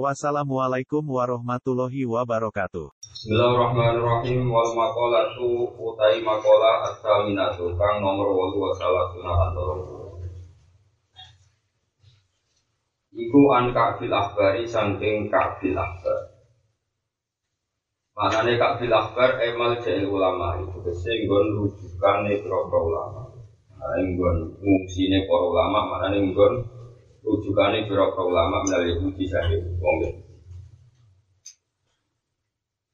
[0.00, 2.88] Wassalamualaikum warahmatullahi wabarakatuh.
[2.96, 4.48] Bismillahirrahmanirrahim.
[4.48, 7.76] Wal maqalatu utai maqala as-saminatu.
[7.76, 9.74] Kang nomor 8 wa salatuna antara
[13.12, 16.20] Iku an ka'fil akhbari saking ka'fil akhbar
[18.16, 20.56] Manane ka'fil akhbar emal jahil ulama.
[20.56, 23.28] Itu kese nggon rujukane para ulama.
[23.76, 26.80] Nah, nggon ngungsine para ulama manane nggon
[27.22, 29.62] rujukane para ulama melalui uji sahih?
[29.78, 30.22] Wong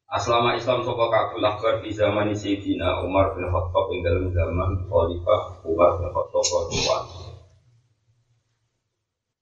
[0.08, 5.60] Aslama Islam sapa kabul akbar di zaman Sayyidina Umar bin Khattab ing dalam zaman Khalifah
[5.68, 7.28] Umar bin Khattab radhiyallahu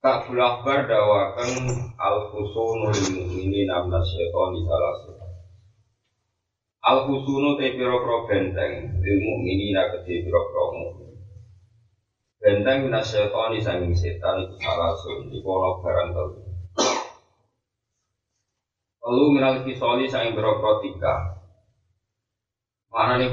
[0.03, 1.51] Kabul akbar dawakan
[1.95, 4.95] al husunu lil mu'minin amna syaitan di salah
[6.83, 11.06] Al husunu te pira-pira benteng lil mu'minin kedhe pira-pira mukmin
[12.37, 16.37] Benteng minas syaitan di sanging setan itu salah sun iku ana barang telu
[19.07, 21.33] Lalu minal kisoli saing berokro tiga?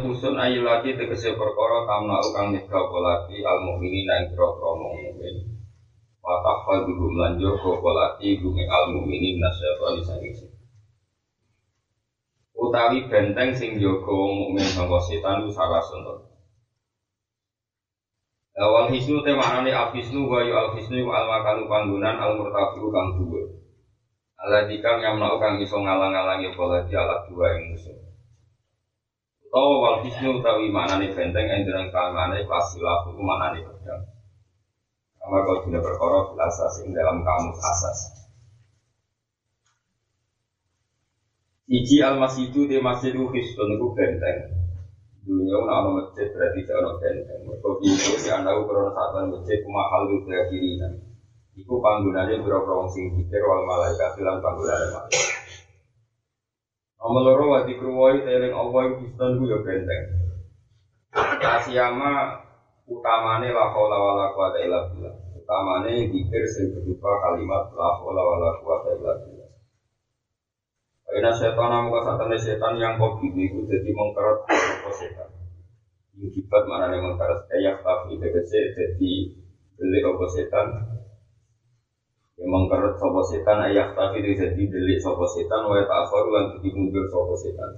[0.00, 5.52] Kusun ayu lagi tegese perkara tamna ukang nyegah polati al mukminin nang berokro mukmin
[6.24, 10.32] Watafal dulu melanjur ko polati gumeng al mukminin nasyatoni saing
[12.56, 16.33] Utawi benteng sing jogo mukmin sangka setan itu salah sentuh
[18.54, 22.86] Awal hisnu te maknane al hisnu wa yu al hisnu al makanu panggunan al murtafiu
[22.94, 23.18] kang
[24.38, 27.98] Allah dikang yang melakukan iso ngalang-alangi pola di alat dua yang musuh.
[29.50, 34.06] Tahu wal hisnu utawi maknane benteng enderang kalmane pasilah hukum maknane pedang.
[35.18, 37.98] Kamar kau tidak berkorok asas ing dalam kamus asas.
[41.66, 44.53] Iji al masjidu di masjidu hisnun itu benteng.
[45.24, 47.40] Dunia una ono masjid berarti tidak ono benteng.
[47.48, 50.76] Mereka itu di anda ukuran satu masjid mahal itu kiri
[51.54, 55.24] Iku panggunanya wong sing pikir wal malaikat bilang panggunanya malaikat.
[57.04, 60.02] Nomor loro wa dikruwai teling Allah Kristen ku ya benteng.
[61.14, 62.42] Kasiyama
[62.84, 65.14] utamane la haula wala quwata illa billah.
[65.36, 69.48] Utamane dikir sing berupa kalimat la haula wala quwata illa billah.
[71.04, 74.38] Karena setan satane setan yang kau bibi itu jadi mengkeret
[74.92, 75.30] setan.
[76.14, 79.12] Yukibat mana yang mengkeret kayak tapi tegese jadi
[79.74, 80.66] beli apa setan?
[82.36, 83.64] Yang mengkeret sopo setan?
[83.64, 87.70] Ayah tapi itu jadi delik sopo setan wa ta'akhir lan jadi mundur sopo setan.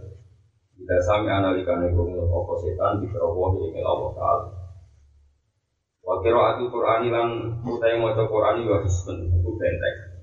[0.76, 4.46] Tidak sami analikan ekonomi sopo setan di keroboh ini Allah Ta'ala.
[6.06, 7.28] Wa qiraatu qur'ani lan
[7.66, 10.16] utai maca qur'ani wa hisbun itu benteng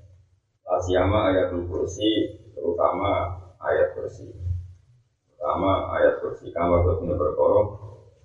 [0.64, 4.32] Asyama ayat kursi terutama ayat kursi
[5.44, 7.76] terutama ayat kursi kama betul berkorong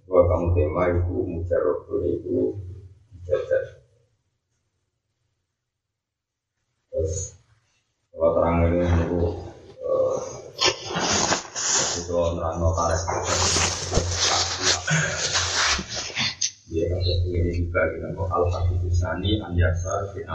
[0.07, 2.55] dua kamu tema itu mujarab itu
[3.27, 3.83] jajar
[6.95, 7.35] terus
[8.15, 9.19] kalau terang ini itu
[11.99, 13.03] itu terang notaris
[16.71, 20.31] dia kata ini juga kita kok al hadis sani an yasar bin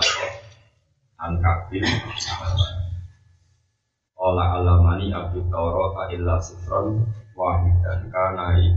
[4.23, 7.03] Ola alamani abdi taurat illa sifron
[7.35, 8.71] wahidan kanai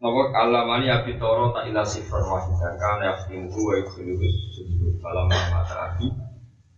[0.00, 5.92] Nopo alamani abi toro tak ila sifar wahidan kan yakin wa yukhiluhu sujud falam mata
[5.92, 6.08] abi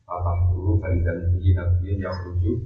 [0.02, 2.58] Fatah dulu faidan bihi nabiyin yang rujuk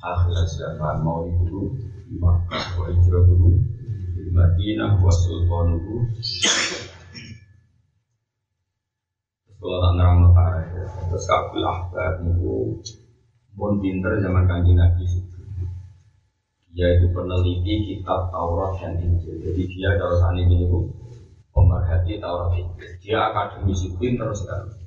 [0.00, 1.70] Akhir zaman mau dulu
[2.08, 3.52] Di Makkah wa dulu
[4.16, 6.08] Di Madinah wa sultan dulu
[9.58, 10.60] Kalau tak nerang notara
[11.10, 12.78] Terus kabul ahbar Niku
[13.58, 15.02] Pun pinter zaman kanji Nabi
[16.78, 19.34] yaitu peneliti kitab Taurat dan Injil.
[19.42, 20.86] Jadi dia kalau saat ini bu
[21.50, 22.90] pemerhati Taurat Injil.
[23.02, 24.78] Dia akademisi pinter sekali.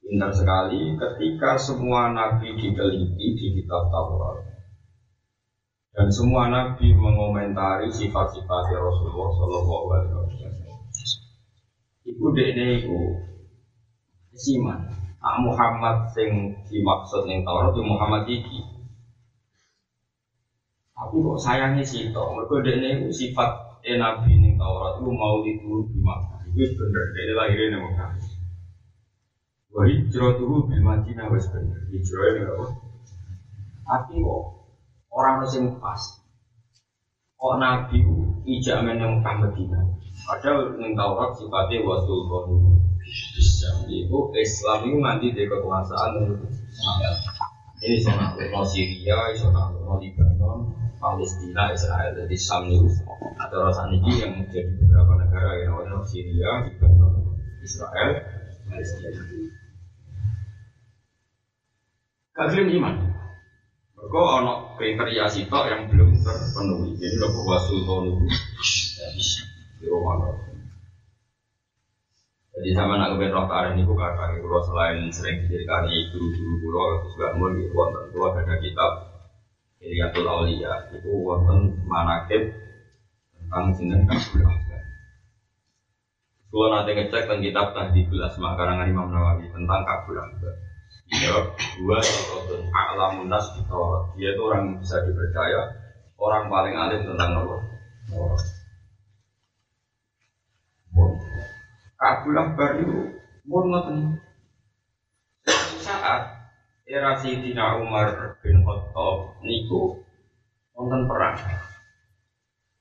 [0.00, 4.40] Pinter sekali ketika semua nabi diteliti di kitab Taurat.
[5.92, 10.19] Dan semua nabi mengomentari sifat-sifat Rasulullah Shallallahu Alaihi Wasallam.
[12.10, 12.98] Iku dekne iku
[14.34, 14.80] siman.
[15.20, 18.58] Nak Muhammad sing dimaksud ning Taurat itu Muhammad iki
[21.00, 25.70] Aku kok sayangnya sih toh, mereka ini sifat eh, Nabi ning Taurat itu mau itu
[25.88, 26.44] di Makkah.
[26.44, 28.10] Itu bener, dia lahirnya ning Makkah.
[29.70, 32.64] Wah hijrah tuh di Madinah wes bener, hijrah ini apa?
[33.86, 34.42] Tapi kok
[35.08, 36.19] orang sing pas.
[37.40, 38.04] Kok Nabi
[38.44, 39.80] ijak yang Mekah Medina.
[40.28, 42.76] Padahal ning Taurat sifatnya wasul kono.
[43.00, 46.20] Bisa itu Islam itu nanti di kekuasaan
[47.80, 50.68] ini sama no Syria, sama no Lebanon,
[51.00, 52.92] Palestina, Israel, jadi Sam itu
[53.40, 58.20] atau rasa ini yang menjadi beberapa negara yang no Syria, Lebanon, Israel,
[58.68, 59.16] Palestina.
[62.36, 63.19] Kalian iman?
[64.00, 66.96] Mereka ono kriteria sitok yang belum terpenuhi.
[66.96, 68.04] Jadi lo bahwa sultan
[69.76, 70.16] di Roma.
[72.56, 77.14] Jadi sama nak kepen roh karen itu kakak itu selain sering diceritakan guru-guru guru terus
[77.16, 78.90] gak mau di wonten itu ada kitab
[79.80, 82.52] Iliatul Aulia itu wonten manakib
[83.32, 84.44] tentang sinten kabul
[86.50, 90.69] Kalau nanti ngecek tentang kitab Tahdidul Asma karangan Imam Nawawi tentang kabul akbar
[91.10, 93.50] Jawab dua sototun alamun nas
[94.14, 95.60] Dia itu orang yang bisa dipercaya,
[96.14, 97.60] orang paling alim tentang Allah.
[102.00, 103.96] Kabul Akbar itu pun ngoten.
[105.82, 106.22] Saat
[106.86, 110.00] era Sayyidina Umar bin Khattab niku
[110.72, 111.36] wonten perang.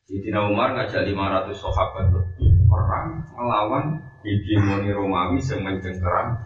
[0.05, 3.85] Sayyidina Umar ngajak 500 sahabat lebih perang melawan
[4.21, 6.39] hegemoni Romawi yang mencengkeram.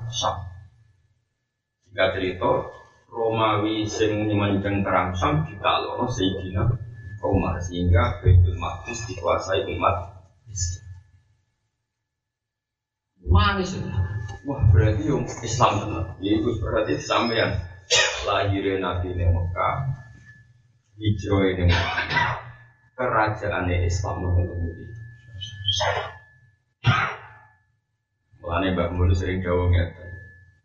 [1.94, 2.50] Jika cerita
[3.06, 6.66] Romawi sing menjeng terangsang kita lono Sayyidina
[7.22, 10.26] Umar sehingga Baitul Maqdis dikuasai umat.
[13.30, 13.78] Manis
[14.50, 16.06] Wah berarti yang Islam benar.
[16.18, 17.62] Itu berarti sampean
[18.26, 19.76] lahirnya Nabi di Mekah,
[20.98, 22.34] hijrah di Mekah,
[22.98, 24.90] kerajaan Islam kemudian.
[28.42, 30.03] Mulane Mbak Mulu sering jauh ngeten.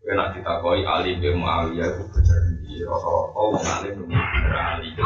[0.09, 4.97] Kena ditakoi Ali bin Muawiyah itu benar di rata-rata wong alim bener Ali.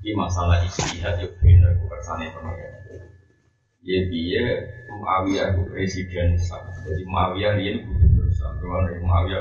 [0.00, 2.72] Ini masalah istihad ya bener aku kersane pengen.
[3.84, 6.72] Ya dia Muawiyah itu presiden Islam.
[6.88, 8.52] Jadi Muawiyah dia gubernur Islam.
[8.56, 9.40] Ke mana Muawiyah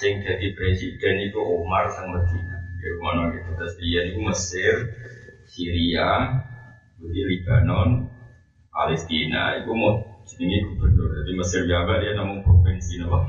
[0.00, 2.56] Sing jadi presiden itu Umar sang Medina.
[2.80, 3.52] Ya mana gitu.
[3.52, 4.74] Terus dia itu Mesir,
[5.44, 6.40] Syria,
[7.04, 8.08] Lebanon,
[8.72, 9.60] Palestina.
[9.60, 11.08] Itu mau ini gubernur.
[11.22, 13.26] Jadi Mesir Jawa dia namun provinsi nama.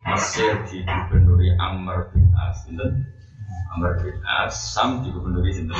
[0.00, 2.64] Mesir di gubernuri Amr bin As,
[3.76, 5.76] Amr bin As, Sam di gubernuri sinten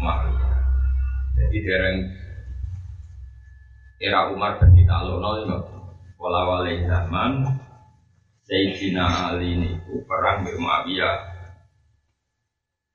[0.00, 0.58] Muawiyah.
[1.34, 1.98] Jadi dereng
[4.00, 5.60] era Umar dan kita alono
[6.18, 7.32] wala wala zaman
[8.44, 9.70] Sayyidina Ali ini
[10.04, 11.16] perang di Muawiyah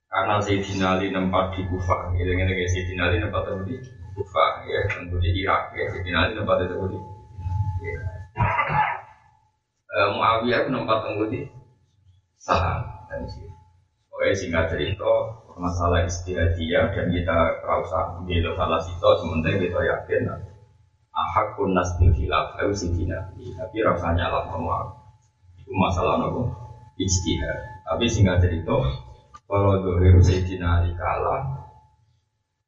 [0.09, 3.77] karena Sayyidina Ali nempat di Kufah, gitu-gitu Sayyidina Ali nempat di
[4.19, 7.00] Kufah ya, di Irak ya, di Final tempat itu di
[7.88, 8.00] ya.
[9.89, 11.00] Uh, Muawiyah itu tempat
[11.31, 11.42] di
[12.36, 13.48] Saham dan sini.
[14.12, 20.24] Oke singkat cerita masalah istihadiyah dan kita rasa di salah situ sementara kita yakin
[21.12, 24.88] ahakun nas bil hilaf itu sidina tapi rasanya lah Muawiyah.
[25.63, 26.51] Itu masalah nopo
[27.00, 28.75] istihad tapi singkat cerita
[29.48, 31.58] kalau dohiru Sayyidina Ali kalah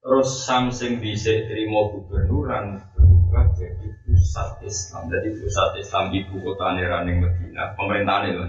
[0.01, 5.13] Terus samsing bisa terima gubernuran berubah jadi pusat Islam.
[5.13, 8.41] Jadi pusat Islam ibu kota Neraning Medina, pemerintahan itu.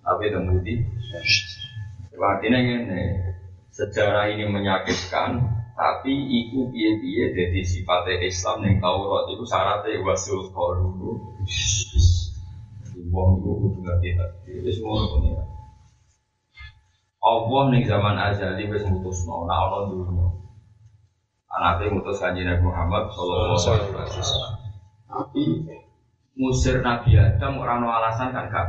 [0.00, 0.80] Tapi temudi.
[2.16, 3.20] Artinya ini
[3.68, 5.44] sejarah ini menyakitkan,
[5.76, 11.20] tapi iku biye biye jadi sifatnya Islam yang Taurat itu syaratnya wasul dulu.
[13.12, 14.08] Wong itu kudu ngerti
[14.56, 15.44] Itu semua punya.
[17.20, 20.43] Allah nih zaman azali wis mutusno, nah Allah dulu
[21.54, 24.52] anaknya mutus kanji Nabi Muhammad Sallallahu Alaihi Wasallam.
[25.06, 25.44] Tapi
[26.34, 28.66] musir Nabi Adam orang no alasan kan gak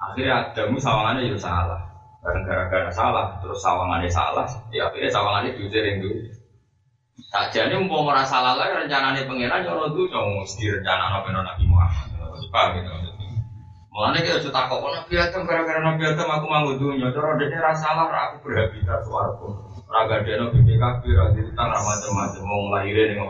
[0.00, 1.80] Akhirnya Adam sawangannya juga salah.
[2.20, 6.20] Karena gara-gara salah, terus sawangannya salah, ya akhirnya sawangannya diusir yang dulu.
[7.32, 12.08] Tak jadi mau merasa salah lagi rencananya pangeran jono tuh dong mesti rencana Nabi Muhammad.
[12.50, 12.90] Paham gitu
[13.90, 17.90] Mulanya kita cerita kok Nabi Adam gara-gara Nabi Adam aku mau dunia, terus dia rasa
[17.90, 19.69] salah, aku berhabitat suaraku.
[19.90, 23.26] Raga deno BPKB, raga utang, macam-macam, mau lahirin yang?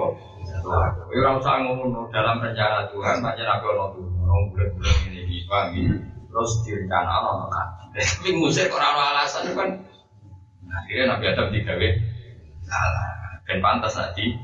[0.60, 5.36] Ya orang usah ngomong dalam rencana Tuhan, macam nabi Allah tuh, orang bulan-bulan ini di
[5.48, 5.88] pagi,
[6.28, 8.04] terus direncana Allah nabi.
[8.04, 9.70] Tapi musik orang alasan kan,
[10.68, 11.88] akhirnya Nabi Adam digawe
[12.68, 13.08] salah,
[13.48, 14.36] dan pantas tadi.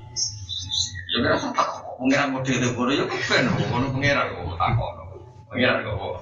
[1.06, 4.90] Ya kira saya tak kok pengiran model itu, ya kepen, kono pengiran kok tak kok,
[5.52, 6.16] pengiran kok.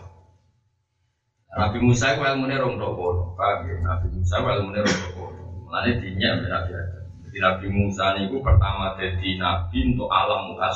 [1.55, 3.79] Nabi Musa itu ilmu rong paham ya?
[3.79, 5.34] Nabi Musa itu ilmu rong dokono.
[5.75, 7.03] Lalu dinya Nabi Adam.
[7.27, 10.71] Jadi Nabi Musa itu pertama jadi Nabi untuk alam muka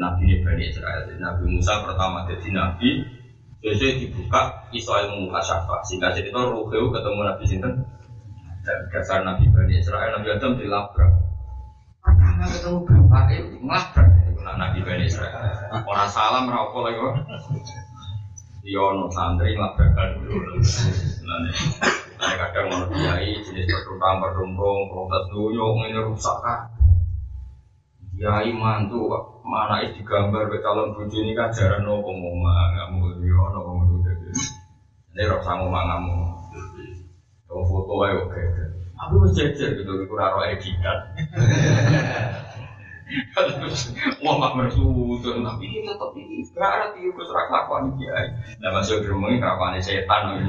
[0.00, 1.04] Nabi ini Bani Israel.
[1.04, 3.04] Jadi Nabi Musa pertama jadi Nabi
[3.64, 5.80] Biasanya dibuka iso ilmu mukasyafah.
[5.88, 7.80] Sehingga cerita Ruheu ketemu Nabi Sinten
[8.60, 11.12] dan dasar Nabi Bani Israel Nabi Adam dilabrak.
[12.04, 14.08] Pertama ketemu bapak itu ngelabrak.
[14.28, 15.32] Itu Nabi Bani Israel.
[15.80, 17.14] Orang salam rapo lagi kok.
[18.68, 20.60] Yono santri ngelabrakan dulu.
[22.14, 26.60] Nah, kadang mau kiai jenis bertumpang bertumpung, protes dulu, ini rusak kan.
[28.14, 29.10] Kiai mantu
[29.44, 34.00] mana itu digambar ke calon buju ini kan jarang nopo nggak mau yo nopo ngomong
[34.00, 34.28] jadi
[35.12, 36.16] ini rasa ngomong kamu
[37.44, 38.42] kalau foto ayo oke
[38.96, 40.98] aku harus jejer gitu itu raro editan
[44.24, 46.40] Wah, mak bersudut, tapi ini tetap ini.
[46.56, 48.32] Gak ada tiga serak lakukan kiai.
[48.64, 50.40] Nah, masuk gerumungin kelakuan setan.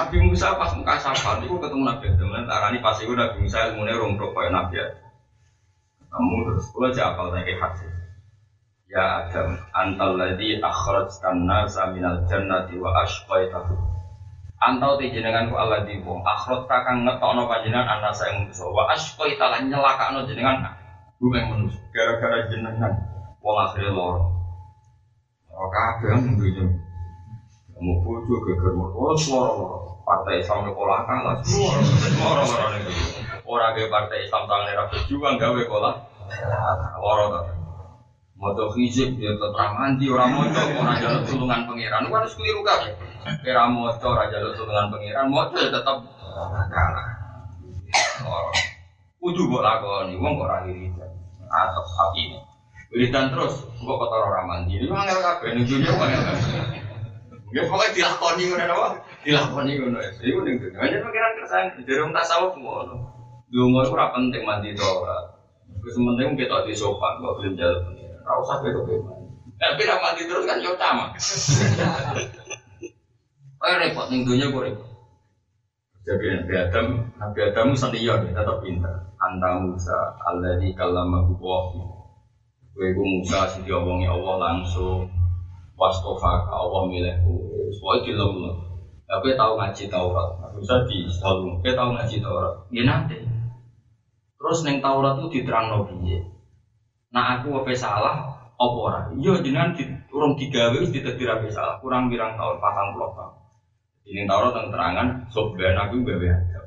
[0.00, 2.32] Nabi Musa pas muka safar itu ketemu Nabi Adam.
[2.48, 5.04] Tarani pas itu Nabi Musa ilmunya rongkrok kayak Nabi Adam.
[6.08, 7.92] Kamu terus aja apal lagi hadis.
[8.88, 13.76] Ya Adam, antal ladzi akhrajtan nasa minal jannati wa ashqaitahu.
[14.60, 18.88] Antau te jenengan ku Allah di wong akhraj kakang ngetokno panjenengan anasa yang manusa wa
[18.92, 20.64] ashqaita lan nyelakakno jenengan
[21.16, 22.92] bumi manusia gara-gara jenengan
[23.44, 24.32] wong akhire loro.
[25.52, 26.89] Ora kabeh ndunya.
[27.80, 28.76] Kamu bojo geger.
[28.76, 31.40] Motor loro partai Islam sekolah kalah.
[31.40, 32.92] Semua orang orang itu
[33.48, 35.94] orang ke partai Islam tangan era berjuang gawe kolah
[37.00, 37.44] orang tak
[38.36, 42.04] mau hijab dia tetap mandi orang moco orang jalur tulungan pangeran.
[42.04, 42.84] Itu harus keliru kan
[43.40, 45.24] kira moco orang jalur tulungan pangeran.
[45.32, 45.96] Moco ya tetap
[46.68, 47.08] kalah.
[48.28, 48.56] Orang
[49.24, 51.10] kudu buat lakoni wong kok ora wiridan
[51.48, 52.38] atau sapi ini
[52.92, 54.84] wiridan terus kok kotor orang mandi.
[54.84, 56.89] Ini mangel kabeh ning dunya mangel kabeh
[57.50, 58.88] Ya pokoknya dilakoni ngono apa?
[59.26, 59.98] Dilakoni ngono.
[60.22, 60.78] Iku ning dunya.
[60.78, 62.94] Hanya pikiran kersane dereng tasawuf ngono.
[63.50, 65.18] Dungo iku ora penting mandi to ora.
[65.82, 67.98] Wis penting kita di sopan kok belum jalan.
[68.22, 68.94] Ora usah mandi.
[69.58, 71.10] Tapi ra mandi terus kan yo utama.
[73.60, 74.88] Oh repot ning dunya kok repot.
[76.00, 76.86] Jadi Nabi Adam,
[77.20, 79.12] Nabi Adam senior tetap pintar.
[79.20, 81.36] Anta Musa, Allah di kalamahu.
[81.36, 85.12] Kowe Musa sing diomongi Allah langsung
[85.80, 87.40] wastofa ka Allah milihku
[87.72, 88.70] soalnya di lemah
[89.10, 90.28] tapi tahu ngaji Taurat?
[90.54, 92.54] Bisa di selalu tapi tahu ngaji Taurat?
[92.70, 93.18] Ya nanti.
[94.38, 96.22] Terus neng Taurat itu diterang nabi
[97.10, 98.38] nah aku apa salah?
[98.54, 99.00] Apa ora?
[99.18, 99.82] Iya jenengan di
[100.14, 101.82] urung digawe ditetir apa salah?
[101.82, 103.34] Kurang birang tahun patang puluh tahun.
[104.06, 106.60] Ini Taurat yang terangan soberan aku gawe ada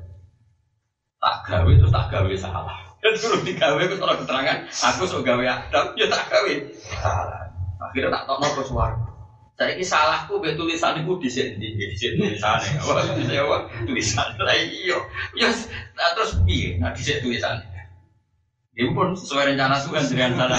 [1.24, 2.76] tak gawe terus tak gawe salah.
[3.00, 6.54] Dan suruh digawe terus orang keterangan aku sok gawe ada ya tak gawe
[7.00, 7.48] salah.
[7.80, 9.03] Akhirnya tak tahu nopo suara
[9.54, 13.56] saya ini salahku be tulisan di sini di sini tulisannya apa tulisannya apa
[13.86, 14.98] tulisan lah iyo
[15.38, 15.46] ya
[15.94, 16.74] nah, terus piye?
[16.82, 17.62] Nah di sini tulisan
[18.74, 20.58] ini pun sesuai rencana Tuhan dengan sana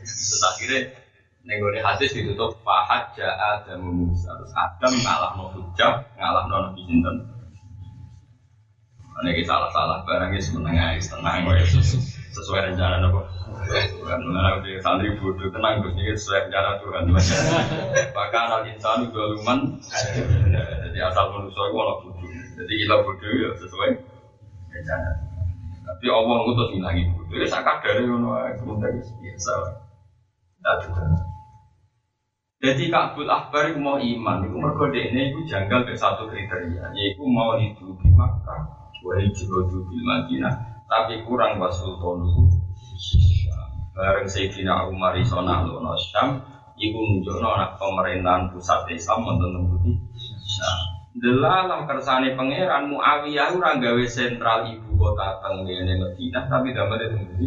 [0.00, 1.00] terus akhirnya
[1.44, 4.28] nenggone hadis ditutup fahat ja'a dan Musa.
[4.36, 7.16] Terus Adam ngalah no hujab ngalah no nabi sinten
[9.20, 11.44] ini salah-salah barangnya semenengah tenang
[12.30, 13.26] sesuai rencana nopo
[13.70, 17.02] Tuhan mengenai di santri bodoh tenang terus ini sesuai rencana Tuhan.
[18.16, 18.62] Bahkan al
[19.04, 19.58] juga luman
[20.86, 22.30] jadi asal manusia itu orang bodoh.
[22.30, 23.90] Jadi kita bodoh ya sesuai
[24.70, 25.10] rencana.
[25.84, 27.36] Tapi Allah ngutus ngilangi bodoh.
[27.36, 29.52] Ya saya kadar ya sementara biasa
[30.60, 30.76] tidak
[32.60, 37.24] jadi Kabul Akbar itu mau iman, itu mereka ini itu janggal ke satu kriteria, yaitu
[37.24, 42.50] mau hidup di Makkah, wahai jihodu di Madinah, tapi kurang wasultonu
[43.94, 46.42] bareng Sayyidina Umar iso nalono Syam
[46.74, 49.92] iku nunjukno anak pemerintahan pusat Islam wonten tembuti
[50.42, 50.78] Syam.
[51.10, 57.46] Delalah kersane pangeran Muawiyah ora gawe sentral ibu kota teng ngene Madinah tapi damel tembuti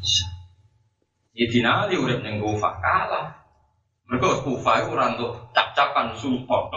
[0.00, 3.26] Sayyidina Ali urip ning Kufah kalah.
[4.08, 6.72] Mereka Kufah ora untuk cap-capan sumpah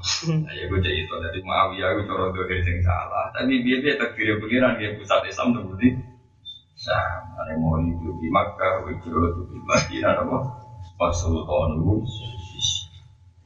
[0.56, 3.28] Ya gue jadi itu dari Muawiyah itu cara dohir sing salah.
[3.36, 5.92] Tapi dia dia takdir pengiran dia pusat Islam tuh budi.
[6.80, 10.38] Sah, ada mau hidup di Makkah, hijrah di Madinah, apa?
[11.12, 11.36] Itu,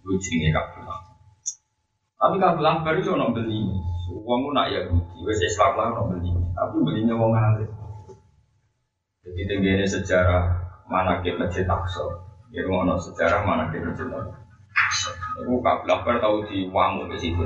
[0.06, 0.87] gue jenenge kabel.
[2.14, 3.75] Tapi kabel akbar itu orang beli.
[4.14, 4.87] Uangmu nak ya
[5.26, 6.30] wes Islam lah beli.
[6.54, 7.66] Tapi belinya mau ngalir.
[9.25, 10.44] Jadi tenggine sejarah
[10.87, 12.04] mana ke masjid Aqsa.
[12.54, 14.06] Ya ngono sejarah mana ke masjid
[15.35, 17.43] Kabel akbar tahu di wangu ke situ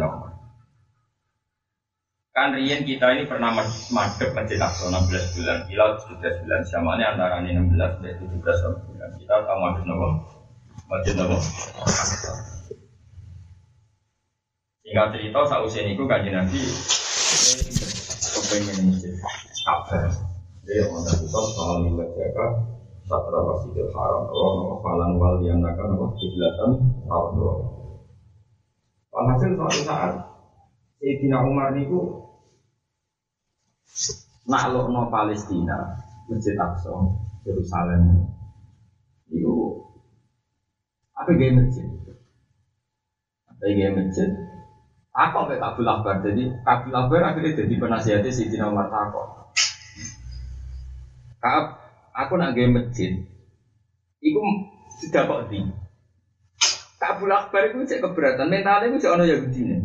[2.37, 7.43] Kan Rian kita ini pernah madep masjid Aqsa 16 bulan, Hilal 17 bulan, ini antara
[7.43, 9.11] ini 16 dan 17 bulan.
[9.19, 10.09] Kita tahu madep nopo,
[10.87, 11.35] masjid nopo.
[14.87, 16.63] Singkat cerita, sausen itu kajian Nabi
[18.39, 19.13] kepengen masjid
[19.67, 20.07] Ka'bah.
[20.63, 22.47] Jadi yang mau kita soal lima jaga
[23.09, 26.71] satra masjidil haram Allah nama falan wal yang akan nama kiblatan
[27.09, 27.78] Allah
[29.19, 30.15] Walhasil suatu saat
[31.03, 32.23] Sayyidina Umar niku
[34.47, 35.99] naklukno Palestina
[36.31, 36.95] Masjid Aqsa
[37.43, 38.31] Yerusalem
[39.35, 39.83] itu
[41.19, 41.83] apa gaya masjid
[43.51, 44.31] apa gaya masjid
[45.11, 49.27] apa kayak kabul akbar jadi kabul akbar akhirnya jadi penasihatnya Sayyidina Umar takut
[52.19, 53.15] aku nak gaya masjid.
[54.19, 54.41] Iku
[54.99, 55.63] sudah kok di.
[56.99, 59.81] Kabul Akbar itu cek keberatan mentalnya itu cek ono Yahudi nih.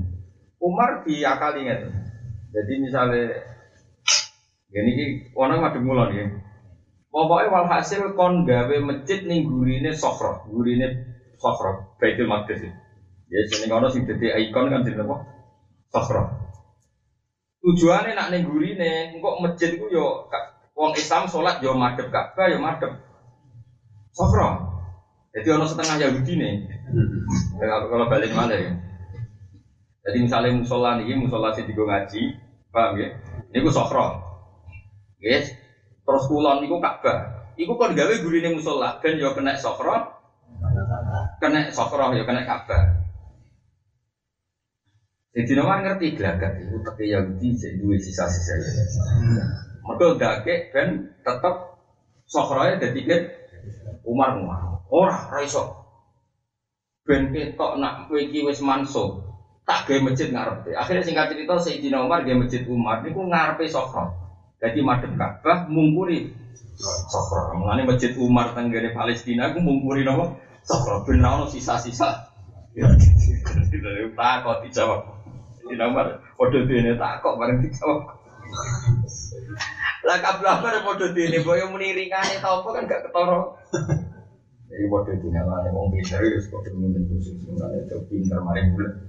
[0.57, 1.79] Umar diakali nggak
[2.53, 3.37] Jadi misalnya
[4.73, 5.05] ini ki
[5.37, 6.25] orang madem mulon ya.
[7.13, 10.89] Pokoknya walhasil kon gawe masjid nih gurine sofro, gurine
[11.37, 12.65] sofro, Baitul Maqdis.
[13.29, 15.15] Ya sini kono sing dadi ikon kan jenenge apa?
[15.93, 16.21] Sofro.
[17.61, 20.25] Tujuannya nak nih gurine, kok masjid ku yo
[20.73, 22.97] Wong Islam sholat yo madep Ka'bah yo madep
[24.09, 24.73] Sofro.
[25.37, 26.53] Jadi ono setengah Yahudi nih.
[27.57, 28.71] Kalau kalau balik mana ya?
[30.03, 32.21] Jadi misalnya musola nih, musola sih digo ngaji,
[32.69, 33.07] paham ya?
[33.49, 34.19] Ini gue sofro.
[35.23, 35.47] Yes.
[36.03, 37.47] Terus kulon niku Ka'bah.
[37.55, 39.95] Iku kon gawe gurine musola ben yo kena sofro.
[41.39, 43.03] Kena sofro yo kena Ka'bah.
[45.33, 48.53] Jadi nomor ngerti gelagat itu tapi Yahudi sih dua sisa-sisa.
[49.81, 51.73] Mereka dake ben tetap
[52.29, 53.21] sokroya kan
[54.05, 54.77] Umar Umar.
[54.93, 55.82] Orang raiso.
[57.03, 59.19] Ben ketok nak kowe iki wis manso.
[59.67, 60.71] Tak gawe masjid ngarepe.
[60.75, 64.15] Akhirnya singkat cerita Sayyidina Umar gawe masjid Umar niku ngarepe sokro.
[64.63, 66.31] Jadi madep Ka'bah mungkuri
[67.11, 67.59] sokro.
[67.59, 70.39] Mulane masjid Umar tenggene Palestina aku mungkuri napa?
[70.63, 71.03] Sokro.
[71.03, 72.31] Ben ono sisa-sisa.
[72.73, 72.87] Ya,
[74.15, 75.01] tak kok dijawab.
[75.59, 77.99] Sayyidina Umar padha dene tak kok bareng dijawab.
[80.03, 83.39] Lah kablah pada podo dene boyo muni ringane ta apa kan gak ketara.
[84.73, 89.05] Jadi podo dene lah wong pinter wis podo muni khusus ngene itu pinter mari bulan.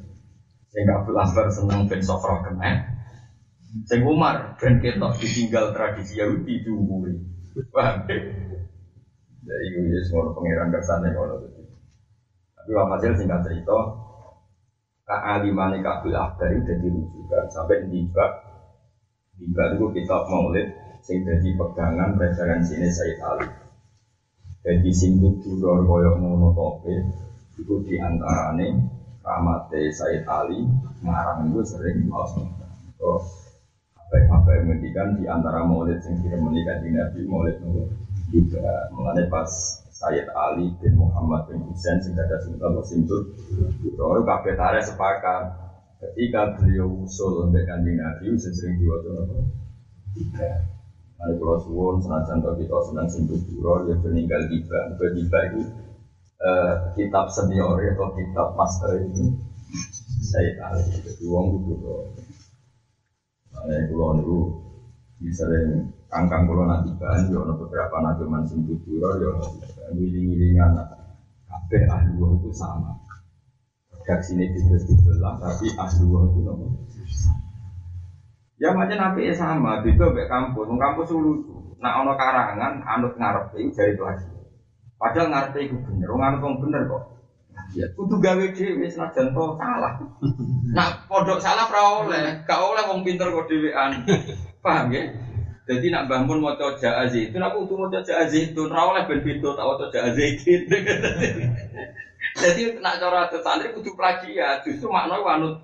[0.68, 2.85] Sing kablah bar seneng ben sofroh kena.
[3.88, 7.16] Sing Umar ben ketok ditinggal tradisi Yahudi diungguli.
[7.72, 8.05] Paham?
[8.05, 11.37] Jadi gue ya semua pangeran kersane ngono
[12.57, 13.77] Tapi hasil singkat cerita,
[15.05, 18.09] kealimannya kabul akbar itu jadi rujukan sampai di
[19.35, 20.64] Tiba itu kitab maulid
[21.05, 23.63] sing jadi pegangan referensi ini Sayyid Ali.
[24.64, 26.94] Jadi sing tudor koyo ngono tope
[27.61, 28.66] itu diantarane
[29.20, 30.64] ramate Sayyid Ali
[31.05, 32.33] ngarang itu sering maus
[33.05, 33.20] Oh,
[34.09, 37.85] apa yang menghentikan di antara maulid sing kira menikah di Nabi maulid itu
[38.33, 39.50] juga mengenai pas
[39.92, 43.37] Sayyid Ali bin Muhammad bin Husain sing ada sultan Simtud.
[44.00, 45.64] Kalau kabeh tarik sepakat
[46.05, 49.37] Ketika beliau usul untuk kanjeng Nabi, sering diwajib apa?
[51.25, 54.93] Ada pulau suwon, senajan kalau kita senang sentuh pura, dia meninggal tiba.
[55.01, 55.61] Tiba itu
[56.45, 59.33] uh, kitab senior atau kitab master itu
[60.21, 60.85] saya tahu.
[61.01, 62.03] Jadi uang itu kok.
[63.65, 64.39] Nah, pulau itu
[65.33, 69.33] sering kangkang pulau nanti kan, ya beberapa nanti man sentuh pura, ya
[69.97, 70.77] wiling-wilingan.
[71.49, 72.93] Kabeh ahli itu sama
[74.05, 75.89] redaksi ini juga dibelah tapi wah
[76.29, 76.67] itu nopo
[78.61, 80.67] ya macam nabi sama itu kayak kampus.
[80.67, 81.33] Kampus dulu
[81.83, 84.27] nak ono karangan anut ngarep itu dari lagi
[84.97, 86.09] padahal ngarep itu bener.
[86.09, 87.03] Orang anut bener kok.
[87.75, 87.87] Ya.
[87.95, 89.95] Kudu gawe dhewe senajan to salah.
[90.77, 92.27] Nak pondok salah ora oleh.
[92.47, 94.03] Gak oleh wong pinter kok dhewean
[94.59, 95.07] paham ya?
[95.64, 98.62] Jadi nak bangun mau coba itu aku tuh mau coba itu.
[98.69, 100.53] Ora oleh ben pintu tak mau coba itu
[102.35, 105.55] Jadi nak cara santri kudu plagiat, justru makna wanut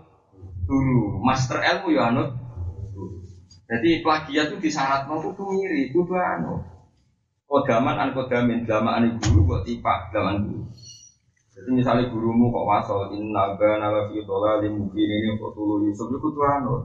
[0.71, 2.31] dulu, master ilmu ya anut.
[3.71, 6.59] Jadi plagiat itu disyarat mau kudu ngiri, kudu anu.
[7.47, 10.67] Kodaman an kodamin an guru buat tipak zaman guru.
[11.55, 16.11] Jadi misalnya gurumu kok wasol inna bana la fi dhalalin mungkin ini kok tulu Yusuf
[16.11, 16.83] itu anu.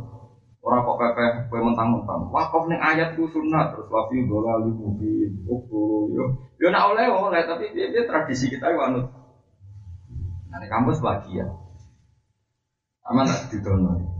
[0.62, 2.30] Orang kok pepeh kowe mentang-mentang.
[2.30, 5.30] Wakaf ning ayat ku sunat terus wa fi dhalalin mungkin.
[5.50, 6.38] Oh, yo.
[6.62, 9.06] Yo nak oleh oleh tapi dia, dia tradisi kita yo anut.
[10.50, 11.50] Nah, kampus lagi ya.
[13.10, 14.15] Aman tak didono.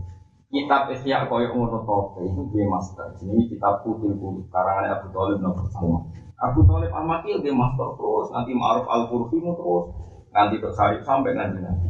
[0.46, 3.18] Kitab Ihya koyo ngono tope itu gue master.
[3.18, 5.98] Ini kitab putih putih karangan Abu Thalib nomor pertama.
[6.38, 8.30] Abu Thalib Al Makil gue master terus.
[8.30, 9.84] Nanti Ma'ruf Al Qurfi terus.
[10.30, 11.88] Nanti dok Sarif sampai nanti nanti.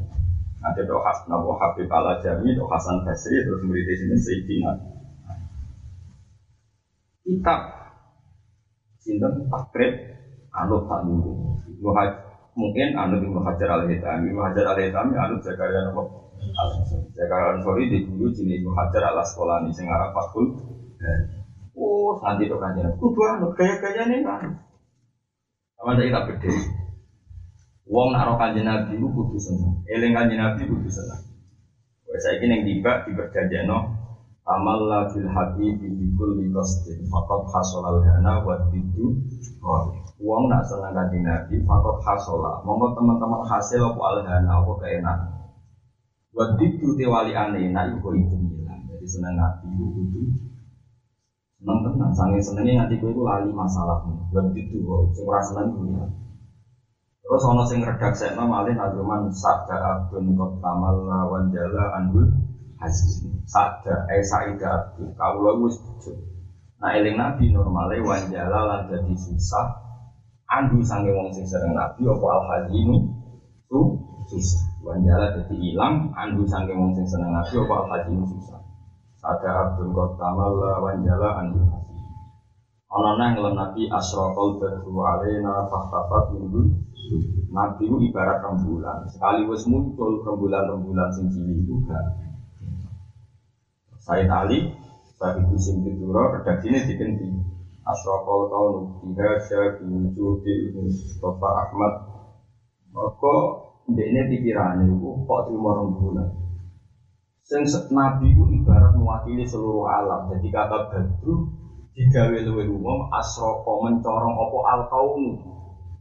[0.64, 4.73] Nanti dok Hasan Abu Habib Al Jami, dok Hasan Basri terus murid sini Sayyidina.
[7.29, 7.61] Kitab
[8.97, 9.92] Sinten takrib
[10.51, 11.07] anut tak
[12.57, 16.26] mungkin anut Ibnu Hajar al Hitami, Ibnu Hajar al Hitami anut Zakaria nopo
[17.16, 20.53] Zakaria Ansori di dulu jenis Hajar al Asqalani sing arah Fakul.
[21.77, 24.49] Oh, nanti tuh kan kudu anut gaya-gaya nih kan.
[25.77, 26.53] Sama saya tak beda.
[27.87, 29.85] Wong nak roh kanjeng Nabi itu kudu seneng.
[29.85, 31.20] Eling kanjeng Nabi kudu seneng.
[32.09, 33.77] Wes saiki ning tiba diperjanjekno
[34.49, 39.20] amal la fil hati bi kulli qasdin faqad hasalal hana wa tidu
[40.16, 42.64] Wong nak seneng kanjeng Nabi faqad hasala.
[42.64, 45.36] Monggo teman-teman hasil apa al hana apa keenakan.
[46.37, 48.85] Wa tidu te wali ane nak iku itu ngilang.
[48.92, 50.20] Jadi seneng Nabi itu kudu
[51.57, 52.11] seneng tenan.
[52.12, 54.29] Sange senenge nganti kowe lali masalahmu.
[54.29, 55.96] Wa tidu kok sing ora seneng kuwi.
[57.25, 62.29] Terus ono sing sekno malih nazuman sabda abdun kot tamal lawan jala anhul
[62.79, 65.81] hasil sabda eh saida abdu kaulah wis
[66.77, 69.66] Nah eling nabi normale wanjala lan jadi susah
[70.44, 73.01] andu sange wong sing sering nabi apa al hazinu
[73.64, 73.81] tu
[74.29, 78.62] susah wanjala jadi hilang andu sange wong sing seneng nabi apa hazinu susah
[79.18, 81.96] sabda abdun kot tamal lawan jala anhul hasil
[82.87, 86.70] Ono nang nabi asraqal badru alaina fahtafat minhul
[87.51, 89.07] Nabi itu ibarat rembulan.
[89.07, 92.03] Sekali wes muncul rembulan-rembulan sing cilik itu gak.
[94.03, 94.75] Said Ali,
[95.18, 97.27] Said Kusim Tidura, redaksi ini diganti.
[97.87, 101.94] Asraqal kaunu biha syabi wujudi Mustafa Ahmad.
[102.90, 103.35] Maka
[103.87, 106.29] ini pikirannya itu kok terima rembulan.
[107.46, 107.62] Sing
[107.94, 110.27] Nabi itu ibarat mewakili seluruh alam.
[110.35, 111.46] Jadi kata Badru
[112.66, 114.90] umum asroko mencorong opo al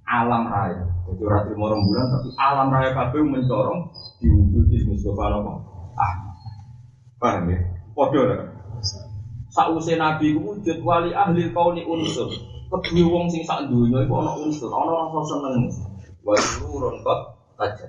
[0.05, 0.81] alam raya.
[1.05, 3.81] Jadi ora trimo bulan tapi alam raya kabeh mencorong
[4.89, 5.53] Mustafa?
[5.93, 6.13] Ah.
[7.21, 7.59] Paham ya?
[9.53, 11.53] Sakwise Nabi ku wujud wali ahli
[11.85, 12.33] unsur.
[13.29, 15.69] Sing sak iku ana unsur, rasa seneng.
[17.59, 17.87] Aja.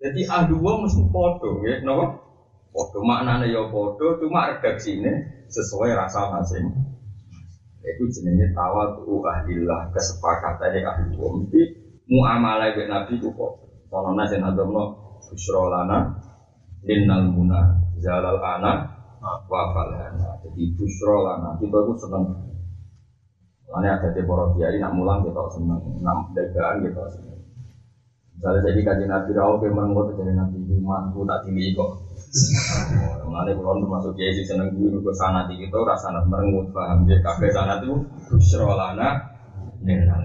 [0.00, 2.06] Jadi ahli wong mesti padha ya, napa?
[2.72, 2.98] Padha.
[3.04, 6.90] Maknane ya padha, cuma redaksine sesuai rasa masing
[7.80, 11.60] itu jenisnya tawal tuh ahlillah kesepakatan yang ahli wong mesti
[12.12, 13.52] muamalah dengan nabi itu kok.
[13.88, 16.20] Kalau nasi nadomno busrolana
[16.84, 17.60] linnal muna
[17.98, 18.84] jalal ana
[19.48, 22.24] wafalana jadi busrolana kita itu seneng.
[23.70, 27.39] Lainnya ada di para kiai nak mulang kita seneng, nak dagang kita seneng.
[28.40, 31.92] Misalnya jadi kaji nabi rawat yang merengut jadi nabi rumah, aku tak tinggi kok.
[33.28, 37.04] Mengenai kulon termasuk kiai sih seneng gue ke sana di kita rasa sanat merengut paham
[37.04, 38.00] dia kafe tuh
[38.32, 39.28] busrolana
[39.84, 40.24] nenang.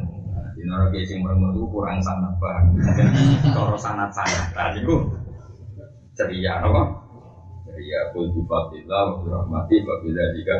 [0.56, 2.80] Di nara kiai sing merengut itu kurang sanat paham.
[3.51, 4.95] Kalau sanat sanat tadi itu
[6.15, 6.95] ceria apa?
[7.67, 10.56] Ceria kul bifatillah wa rahmati wa bila jika.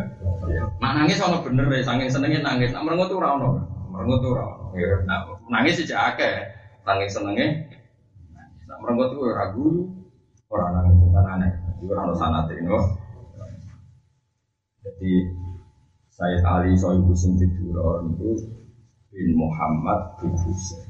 [0.84, 2.76] Nak nangis ono bener deh, saking senengnya nangis.
[2.76, 3.64] Nak merengut tuh rano,
[3.96, 4.76] merengut tuh rano.
[5.48, 6.55] Nangis sih akeh,
[6.86, 7.48] saking senengnya.
[8.70, 9.68] Nak merengut tuh ragu.
[10.46, 11.52] Orang nangis itu kan aneh.
[11.82, 12.70] Itu orang sanat ini.
[14.86, 15.14] Jadi
[16.14, 18.30] Sayyid Ali Sohibu Simtidur itu
[19.10, 20.86] bin Muhammad bin Husain.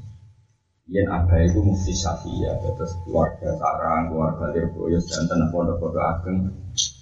[0.86, 6.46] Yang ada itu mufti Syafi'iyah, terus keluarga sarang, keluarga Lirboyos, dan tanah pondok-pondok ageng.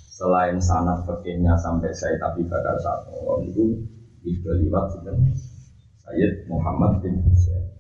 [0.09, 3.85] Selain sanat fakihnya sampai Sayyid Abi Bakar Satu, itu
[4.25, 4.89] itu liwat
[6.01, 7.74] Sayyid Muhammad bin Husain.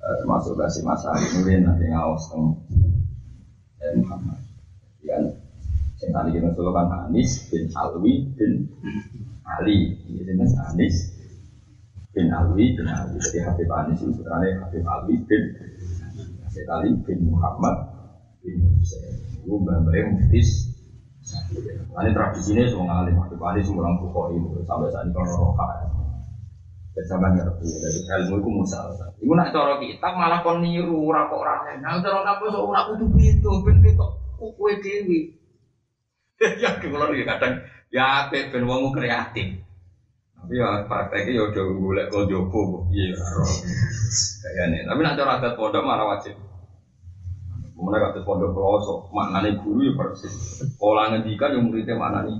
[0.00, 2.56] Termasuk kasih masa Nurin nanti ngawas tentang
[3.76, 4.40] dan Muhammad.
[5.04, 5.16] Ya,
[6.00, 8.52] yang tadi kita kan Anis bin Alwi bin
[9.44, 10.00] Ali.
[10.08, 10.96] Ini jenis Anis
[12.16, 13.20] bin Alwi bin Ali.
[13.20, 15.42] Jadi Habib Anis itu putranya Habib Alwi bin
[16.48, 17.76] Habib Ali bin Muhammad
[18.40, 19.20] bin Hussein.
[19.44, 20.72] Itu mbak-mbaknya muftis.
[21.92, 25.99] Ini tradisi ini semua ngalim Habib semua orang bukhori sampai saat ini kalau roha.
[26.90, 28.90] Bersama ngerti, dari ilmu itu musal.
[29.22, 32.82] Ibu nak cara kita malah kon niru, ora kok ora Nah, cara kamu so ora
[32.90, 35.38] kudu itu, ben kita kowe dewi.
[36.62, 37.60] Ya kula iki kadang
[37.92, 39.60] ya apik ben wong kreatif.
[40.40, 43.12] Tapi ya prakteknya ya udah golek kok jopo iya
[44.40, 46.32] Kayaknya, tapi nak cara adat pondok malah wajib.
[47.76, 50.64] Kemudian kata pondok pelosok, maknanya guru ya persis.
[50.80, 52.36] Kalau ngendikan yang muridnya mana nih?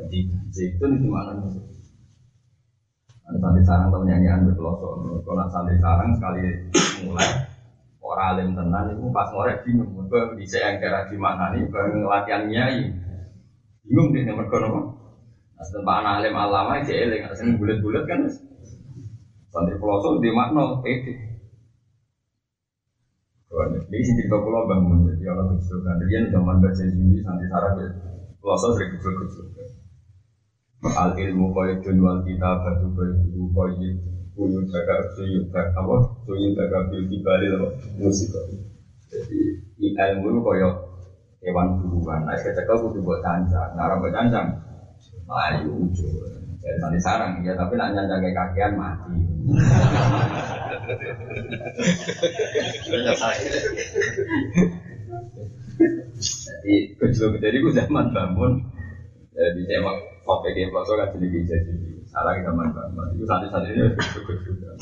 [0.00, 0.18] Jadi
[0.64, 1.60] itu nih mana nih?
[3.30, 5.22] Ada santri sarang atau nyanyian berpelosok.
[5.22, 6.42] Kalau santri sarang sekali
[7.06, 7.30] mulai
[8.02, 9.86] orang alim tenan itu pas ngorek bingung.
[9.94, 12.90] Mereka bisa yang kira gimana nih bareng latihan nyai.
[13.86, 14.66] Bingung deh nomor kono.
[15.54, 18.26] Nah, Pak anak alim alama aja eling, asli bulat-bulat kan.
[19.54, 21.14] Santri pelosok di makna pede.
[23.50, 26.02] Jadi sih cerita pulau bangun, jadi orang kecilkan.
[26.06, 27.88] Dia zaman baca Juli santri sarang ya.
[28.42, 29.46] Pelosok sering kecil-kecil.
[30.80, 33.96] Al ilmu qaidun wal kitab batu qaidu qaid
[34.32, 35.96] Kuyun baga suyun baga apa?
[36.24, 37.68] Suyun baga bil kibali apa?
[38.00, 38.32] Musik
[39.12, 39.40] Jadi
[39.80, 40.68] ilmu itu kaya
[41.44, 44.48] hewan buruan Nah kecekel kudu buat cancang Nah buat cancang
[45.28, 49.16] Ayo ujung Ya, nanti sarang ya, tapi nak nyanjang kayak kakian mati.
[56.20, 58.60] Jadi kecil jadi gue zaman bangun,
[59.40, 59.96] jadi saya mak
[60.28, 63.16] kopi dia pasal kan jadi bisa jadi sarang zaman bangun.
[63.16, 64.76] Itu santri santri ini kecil kecil.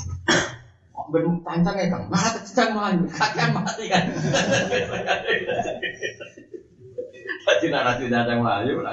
[1.09, 2.37] Ben tancang ya kang, malah
[2.75, 4.03] malah kakian mati kan.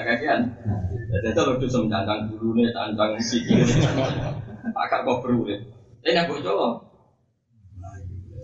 [0.05, 0.39] Kakian.
[1.11, 1.67] Jadi itu lucu
[2.29, 3.59] dulu nih, cancang sikil,
[4.71, 5.43] agak kok perlu.
[6.05, 6.79] Ini gue coba.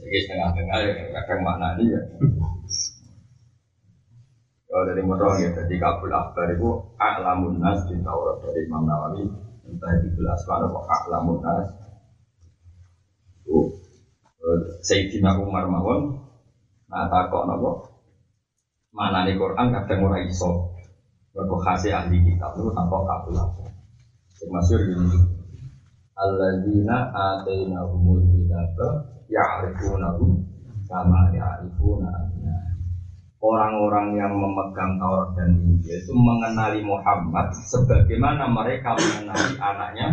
[0.02, 2.02] Jadi setengah-tengah ya, kadang mana nih ya.
[4.72, 9.28] Kalau dari Murrah ya, jadi kabul akbar itu a'lamun nas di Taurat dari Imam Nawawi.
[9.68, 11.68] Entah di gelas mana kok a'lamun nas.
[13.44, 13.68] Itu
[14.80, 16.24] Sayyidina Umar mawon
[16.88, 17.72] nah takok nopo?
[18.96, 20.72] Mana nih Quran kadang ora iso.
[21.36, 23.76] Waktu khasi ahli kitab itu tanpa kabul akbar.
[24.48, 25.20] Masyur gini
[26.16, 28.88] Alladzina atainahumul kitaba
[29.28, 30.32] ya'rifunahu
[30.88, 32.31] kama ya'rifuna
[33.42, 40.08] orang-orang yang memegang Taurat dan Injil itu mengenali Muhammad sebagaimana mereka mengenali anaknya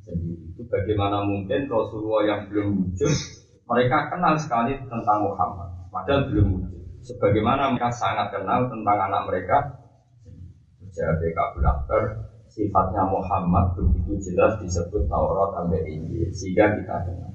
[0.00, 0.56] sendiri.
[0.56, 3.12] Itu bagaimana mungkin Rasulullah yang belum wujud
[3.68, 6.82] mereka kenal sekali tentang Muhammad padahal belum wujud.
[7.02, 9.58] Sebagaimana mereka sangat kenal tentang anak mereka.
[10.92, 11.64] Jadi Kabul
[12.52, 17.32] sifatnya Muhammad begitu jelas disebut Taurat sampai Injil sehingga kita kenal.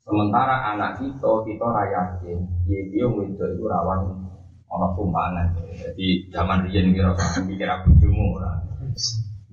[0.00, 4.25] Sementara anak kita kita rayakin, dia dia itu itu rawan
[4.70, 5.46] ono tumpangan.
[5.74, 8.62] Jadi zaman riyen kira usah mikir aku jumu ora.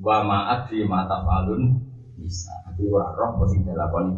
[0.02, 1.21] Wa ma'at fi mata
[2.17, 2.54] bisa.
[2.65, 4.15] Tapi ora roh kok sing dilakoni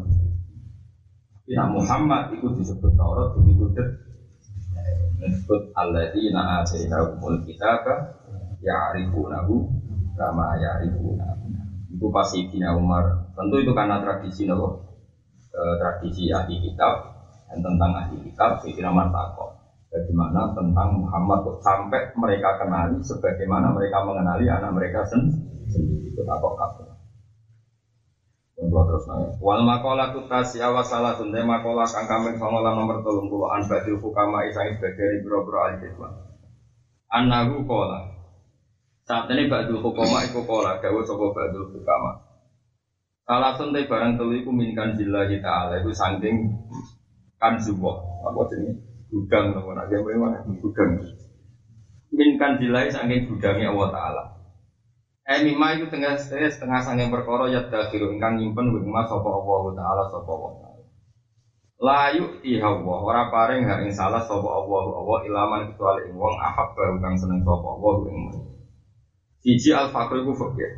[1.45, 3.85] Ya Muhammad itu disebut Taurat begitu det
[5.21, 8.17] disebut alladzina atainahumul kitaba
[8.65, 9.53] ya'rifunahu
[10.17, 11.37] kama ya'rifuna.
[11.93, 13.29] Itu pasti Dina Umar.
[13.37, 14.85] Tentu itu karena tradisi nopo
[15.53, 17.13] tradisi ahli kitab
[17.47, 19.13] dan tentang ahli kitab Sayyidina Umar
[19.95, 26.21] bagaimana tentang Muhammad sampai mereka kenali sebagaimana mereka mengenali anak mereka sendiri itu
[28.59, 29.29] terus nanya.
[29.39, 33.67] Wal makola tu tasi awas salah tunde makola kang kambing songola nomor tolong puluh an
[33.67, 36.11] badil fukama isang bagari bro bro al hikmah.
[37.11, 37.99] Anahu kola.
[39.05, 42.15] Saat ini badul fukama iku kola gawe sopo badul fukama.
[43.27, 46.35] Salah tunde barang telu iku minkan jillahi ta'ala iku sangking
[47.35, 47.99] kan zuwah.
[48.23, 48.94] Apa jenis?
[49.15, 49.87] Gudang nopo nak?
[49.87, 50.99] Game mana gudang?
[52.11, 54.23] Minkan dilai saking gudangnya Allah Taala.
[55.25, 59.73] Eh mima itu tengah setengah sange perkara ya dakhiru ingkang nyimpen wing mas sapa Allah
[59.73, 60.75] Taala sapa Allah
[61.75, 66.71] layu tihawa ora paring hak ing salah sapa Allah Allah ilaman kecuali ing wong ahab
[66.71, 68.19] baru kang seneng sapa Allah ing
[69.43, 70.23] siji al fakir.
[70.23, 70.71] Ku fakir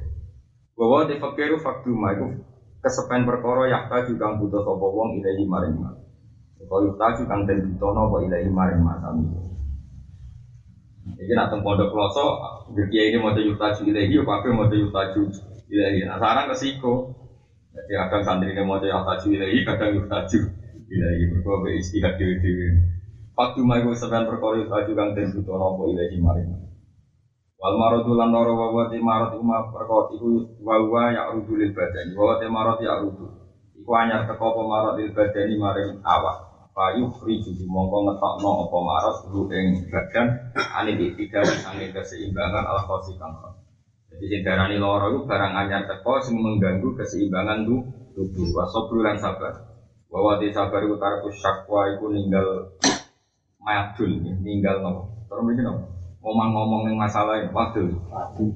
[0.78, 2.28] bahwa di fakiru fakduma iku
[2.82, 5.76] kesepen perkara yakta juga butuh sapa wong ilahi maring
[6.66, 9.30] Kau yuktaju kang den butono apa ilahi maring masami.
[11.16, 12.42] Jadi nak teng pondok kloso,
[12.74, 15.22] berkiai ini mau yuktaju ilahi, apa mau yuktaju
[15.70, 16.04] ilahi.
[16.04, 16.94] Nah sekarang resiko.
[17.72, 20.40] Jadi kadang santri ini mau yuktaju ilahi, kadang yuktaju
[20.92, 21.24] ilahi.
[21.32, 22.68] Berkau be istihad dewi dewi.
[23.38, 26.50] Waktu mai gue sebenarnya perkara yuktaju kang den butono apa ilahi maring.
[27.58, 31.58] Wal maradu lan loro wa wa ti marad uma perkara iku wa wa ya rudu
[31.58, 33.26] lil badani wa ti marad ya rudu.
[33.78, 36.47] Iku anyar teko apa marad lil badani maring awak.
[36.78, 43.34] Payu friju mongko ngetokno apa maros lu ing badan ane tidak sange keseimbangan al khosikan.
[44.14, 47.82] Jadi sing darani loro iku barang anyar teko sing mengganggu keseimbangan tu
[48.14, 49.58] tubuh wa sabru lan sabar.
[50.06, 52.70] Bahwa di sabar iku tarku syakwa iku ninggal
[53.58, 54.12] madul
[54.46, 55.26] ninggal nopo.
[55.34, 55.82] Terus mriki nopo?
[56.22, 57.90] Ngomong-ngomong yang masalah ini, wadul,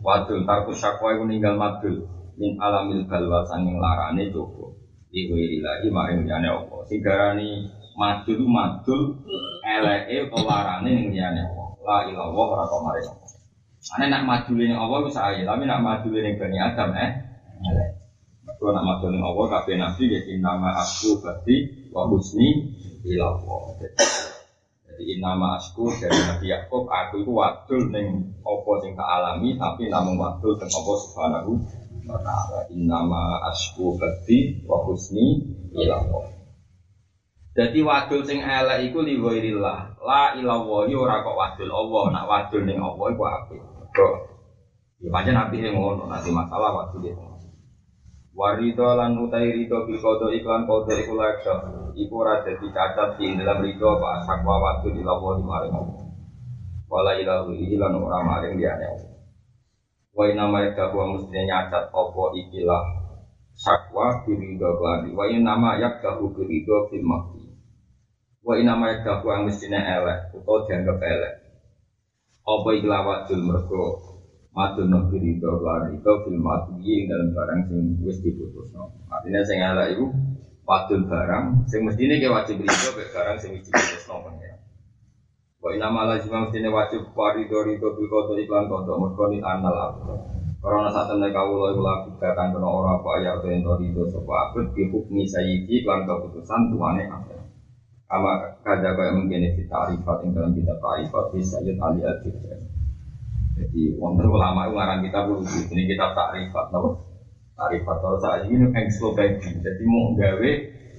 [0.05, 2.05] wadul, tarku syakwa iku ninggal madul,
[2.37, 4.77] min alamil balwa sanging larane coba.
[5.09, 6.85] Iku irilahi maring jane apa.
[6.85, 9.01] Sing darani madul madul
[9.61, 11.69] eleke atau larane ning liyane Allah.
[11.85, 12.81] La ilaha ora kok
[14.01, 17.09] nak madul ning Allah wis ae, tapi nak madul ning Bani Adam eh
[17.69, 17.89] elek.
[18.49, 21.55] Nak madul ning Allah kabeh nabi ya nama aku berarti
[21.93, 22.73] wa husni
[23.21, 23.61] Allah.
[24.91, 29.89] Jadi nama asku dari Nabi Yakub, aku itu wadul ning apa sing tak alami, tapi
[29.89, 31.57] namun wadul teng apa subhanahu
[32.05, 32.69] wa ta'ala.
[32.69, 35.41] Innama asku berarti wa husni
[35.73, 36.40] Allah.
[37.51, 39.99] Jadi wadul sing elek iku li ghairillah.
[40.07, 43.61] La ilaha ora kok wadul Allah, nak wadul ning Allah iku apik.
[43.91, 44.13] Kok
[45.01, 47.31] ya pancen apike ngono, nanti masalah wadul itu.
[48.31, 53.35] Warido lan utai rido bil kodo iklan kodo iku laksa Iku ora dadi cacat di
[53.35, 56.05] dalam rido apa sakwa wadul ila Allah di maring Allah
[56.87, 59.11] Wala ilahu ilan ora maring liyane Allah
[60.11, 62.83] Wa nama yak wa mestinya nyacat opo ikilah
[63.55, 65.15] sakwa birido keladi.
[65.15, 67.40] Wa nama yak dahu birido fil makti.
[68.41, 71.33] Wa nama yak dahu yang mestinya elek atau dianggap elek.
[72.41, 74.01] Opo ikilah wajul mergo
[74.51, 78.89] madun no birido keladi itu fil makti dalam barang sing wis diputus no.
[79.13, 80.09] Artinya sing elek itu
[80.65, 84.25] wadul barang sing mestinya ke wajib birido barang sing wis diputus no.
[85.61, 89.77] Wa inna ma lazima mestine wajib parido rido bil qadar iklan qadar mergo ni anal
[89.77, 90.09] abd.
[90.57, 94.73] Karena saat temen kawula iku lagi katakan kena ora apa ya ento rido sapa abd
[94.73, 97.40] di hukmi sayyidi keputusan tuane abd.
[98.11, 102.19] Kama kada kaya mungkin di tarifat ing dalam kitab tarifat di Sayyid Ali al
[103.55, 105.59] Jadi wonten ulama itu ngarang kitab lucu.
[105.71, 106.91] Ini kitab tarifat napa?
[107.55, 109.63] Tarifat terus saat ini ensiklopedia.
[109.63, 110.51] Jadi mau gawe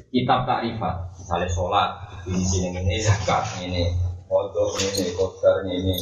[0.09, 1.91] kitab tarifat, misalnya sholat,
[2.25, 3.93] di sini ini zakat ini
[4.33, 5.93] Kodok ini, kodar ini,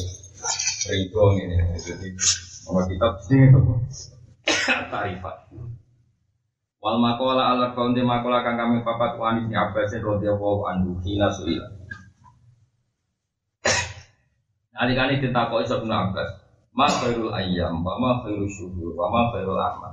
[0.87, 1.59] ridho ini.
[1.75, 2.15] Jadi,
[2.63, 3.51] nama kitab sini
[4.87, 5.51] tarifat.
[6.81, 11.69] Wal makola ala kaunti makola kang kami papat wanis ni abbasin radhiyallahu anhu hina suila.
[14.73, 16.41] Kali-kali ditakoi Ibnu Abbas,
[16.73, 19.93] ma khairul ayyam, wa ma khairul syuhur, wa ma khairul amal.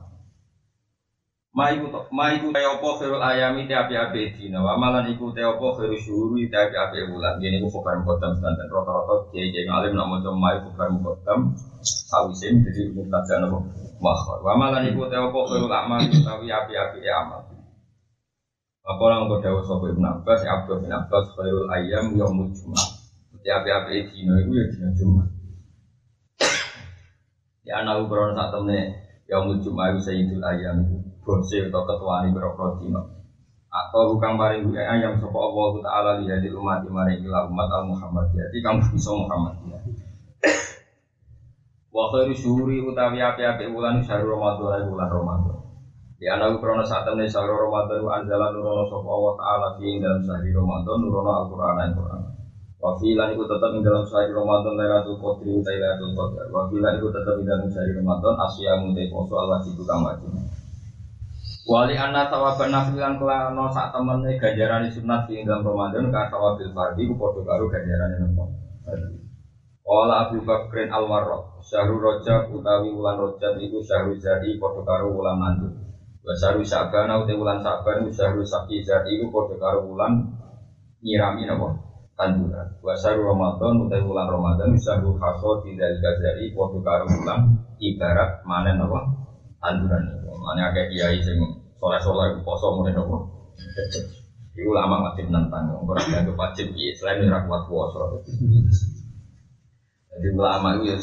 [1.52, 5.44] Ma iku ma iku te apa khairul ayami te api-api dina, wa malan iku te
[5.44, 7.36] apa khairul syuhuri te api-api bulan.
[7.44, 11.40] Yen iku fokar mukoddam sedanten rata-rata kiai-kiai ngalim nak maca ma iku fokar mukoddam
[12.08, 13.60] sawisin jadi mutaja napa
[14.00, 14.40] makhor.
[14.40, 17.44] Wa malan iku te apa khairul amal utawi api-api amal.
[18.88, 22.88] Apa orang kau dawuh sapa Ibnu Abbas, Abdul bin Abbas khairul ayyam yaumul jumat.
[23.44, 25.28] Te api-api dina iku ya dina Jumat.
[27.68, 28.80] Ya ana ukron sak temne
[29.28, 33.18] yaumul jumat iku sayyidul ayyam iku bose atau ketua ini berapa dino
[33.68, 37.84] atau bukan paling gue ayam sopo Allah Taala lihat di umat mari ila umat al
[37.92, 39.82] Muhammadiyah jadi kamu bisa Muhammadiyah
[41.98, 45.58] wa khairu syuri utawi api-api bulan syahrul Ramadan bulan Ramadan.
[46.22, 50.98] Di anak krono ini syahrul Ramadan anjalan nurono sopo Allah Taala di dalam syahrul Ramadan
[51.02, 52.38] nurono Al-Qur'an Al-Qur'an
[52.78, 56.46] Wafilan itu tetap di dalam sehari Ramadan Lailatul Qadri utai Lailatul Qadar.
[56.54, 60.30] Wafilan itu tetap di dalam sehari Ramadan Asya mutai poso Allah wajib kang wajib
[61.68, 67.10] Wali anna tawaban nafilan kelano saat temennya ganjaran sunat di dalam Ramadan ka tawabil fardi
[67.10, 68.46] ku podo karo ganjaran nopo.
[69.88, 75.16] Wala Abu Bakrin al Warraq Syahrul Rajab utawi wulan Rajab iku syahrul jadi podo karo
[75.16, 75.72] wulan mandu.
[76.28, 80.28] Wa syahrul Sa'ban utawi wulan Sa'ban syahrul Saqi jadi iku podo karo wulan
[81.00, 81.72] nyirami nopo
[82.20, 82.68] tanduran.
[82.84, 88.84] Wa syahrul Ramadan utawi wulan Ramadan syahrul Hasad dari jadi podo karo wulan ibarat manen
[88.84, 89.00] nopo
[89.64, 90.04] tanduran.
[90.28, 91.40] Mana agak kiai sing
[91.80, 93.24] soleh soleh poso mulai nopo.
[94.52, 98.04] Iku lama masih menentang, orang yang wajib selain ora kuat puasa.
[100.18, 100.98] Jadi ulama itu ya,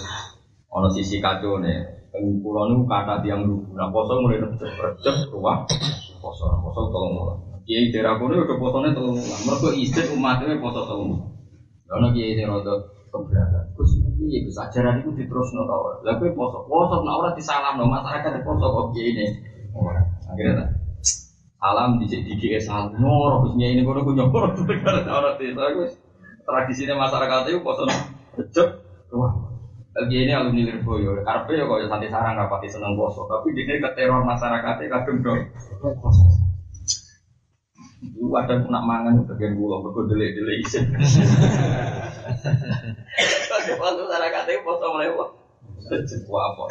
[0.75, 2.11] ono sisi kacau nih.
[2.15, 5.67] Pulau nu kata tiang dulu, nah poso mulai recep recep ruah
[6.25, 7.37] poso, poso tolong mulai.
[7.67, 9.41] Kiai daerah kono udah posone tolong mulai.
[9.45, 11.31] Mereka istri umatnya poso tolong mulai.
[11.91, 12.75] Karena kiai sing rada
[13.11, 13.65] keberatan.
[13.75, 15.97] Gus piye Gus ajaran itu diterusno ta ora?
[16.07, 19.27] Lah kowe poso, poso nek ora disalamno masyarakat poso kok kiai ini.
[20.31, 20.71] Akhirnya
[21.59, 25.93] salam di di salam nyoro Gus nyai ini kono ku nyoro negara ora desa Gus.
[26.45, 27.91] Tradisine masyarakat itu poso
[28.39, 28.84] recep
[29.15, 29.55] wah.
[29.95, 33.91] Lagi ini alumni Lirboyo, karpe ya kok santai sarang rapati seneng poso, tapi dia ke
[33.95, 35.39] teror masyarakatnya kadung dong.
[38.03, 40.91] Itu ada nak mangan bagian gula, berkodelek delek isin.
[43.79, 45.31] Waktu cara katanya poso wah.
[46.27, 46.65] Wah apa?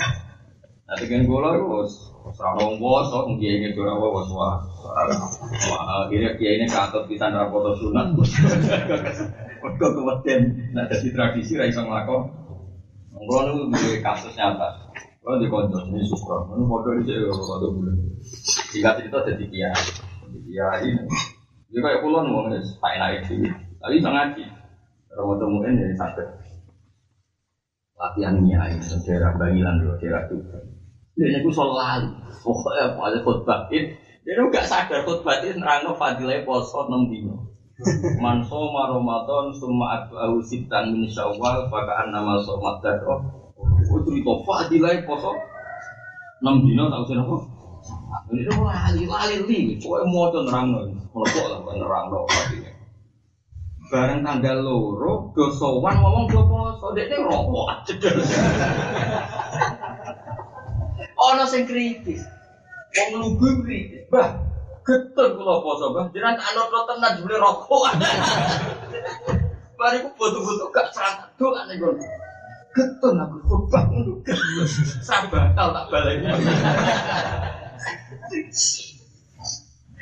[0.84, 4.60] Nanti kan gue lah bos, serang bos, mungkin ingin gue rawa bos wah.
[4.84, 8.12] Wah akhirnya kia ini kantor bisa foto sunat.
[9.64, 10.42] Kau kemudian
[10.76, 12.28] nah dari tradisi raisa ngelakon.
[13.24, 14.92] Gue nu di kasus nyata.
[15.24, 16.52] Gue di konco ini sukro.
[16.52, 17.96] Gue foto ini sih foto bulan.
[18.76, 19.72] Jika cerita jadi kia,
[20.44, 21.04] kia ini.
[21.72, 23.50] Dia kayak pulau nih, tak enak itu.
[23.82, 24.44] Tapi bisa ngaji.
[25.10, 26.28] Kalau temuin dari sakit.
[27.98, 30.60] Latihan nyai, daerah Bangilan dulu, daerah juga.
[31.14, 32.04] Dia nyaku sholat,
[32.42, 33.94] pokoknya apa aja khutbah ini.
[34.26, 37.43] Dia nggak sadar khutbah ini nerangno fadilah poso enam dino.
[38.20, 43.20] Man soma Ramadan summa atba'ahu sitan min syawal fakaan nama somat daro.
[43.92, 45.32] Oh cerita fadilah poso.
[46.44, 47.36] Enam dino tahu sih apa?
[48.32, 52.74] Ini tuh lali lali li, mau tuh nerangno, kok lah nerangno fadilah.
[53.94, 56.98] bareng tanggal loro do sowan ngomong do poso.
[56.98, 58.18] Dekne rokok cedel
[61.20, 62.26] ana sing kritis.
[62.98, 64.10] Wong lugu kritis.
[64.10, 64.34] Bah
[64.84, 67.84] getun kula poso bah jenengan tak ana tenan jebule rokok
[69.80, 71.98] bariku foto-foto gak serang do ane kon
[72.74, 73.86] Ketun aku khutbah
[75.06, 75.94] Sabar tau tak.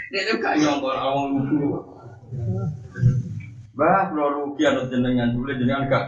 [0.08, 1.84] Dia itu gak nyongkol awang lugu.
[3.76, 6.06] Bah, kalau rugi anut jenengan dulu jenengan gak.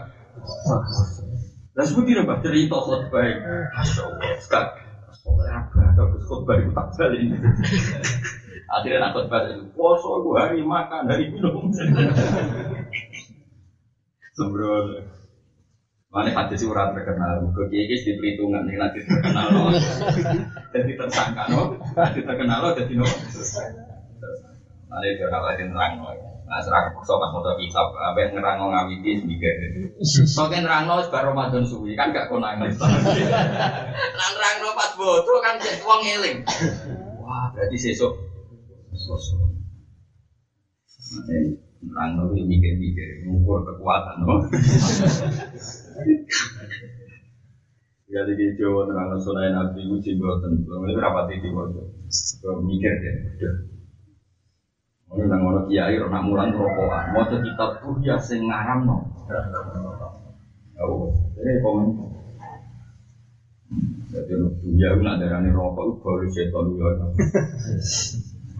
[1.76, 3.28] Lah seperti apa cerita khutbah.
[3.76, 4.66] Masya Allah, sekak.
[5.94, 7.22] Terus khutbah itu tak balik.
[8.74, 11.70] Akhirnya nak khutbah itu, poso gue hari makan, hari minum.
[14.38, 15.06] Sembrono.
[16.14, 19.74] Mana hadis surat terkenal, gue kiai di perhitungan ini nanti terkenal loh,
[20.70, 23.10] jadi tersangka loh, nanti terkenal loh, jadi loh.
[24.94, 26.14] Nanti itu kalau ada nerang loh,
[26.54, 29.58] nah serang sobat motor kitab, apa yang nerang loh ngawiti sedikit.
[30.38, 32.70] Soalnya nerang loh sebar Ramadan suwi kan gak konangan.
[34.14, 36.38] Nah nerang loh pas bodoh kan jadi uang ngeling.
[37.18, 38.14] Wah berarti sesuk
[38.94, 39.42] sosok.
[41.82, 44.46] Nerang loh mikir-mikir, ngukur kekuatan loh.
[48.14, 51.82] Ya di Jawa terang sunai Nabi uji buatan, belum ini berapa titik waktu,
[52.62, 53.18] mikir deh.
[55.14, 58.98] Ini nang ono kiai ora nak mulan rokokan, maca kitab tuh ya sing ngaramno.
[60.82, 61.06] Oh,
[61.38, 61.88] ini komen.
[64.10, 66.90] Jadi lu ya nak darani rokok baru setan ya.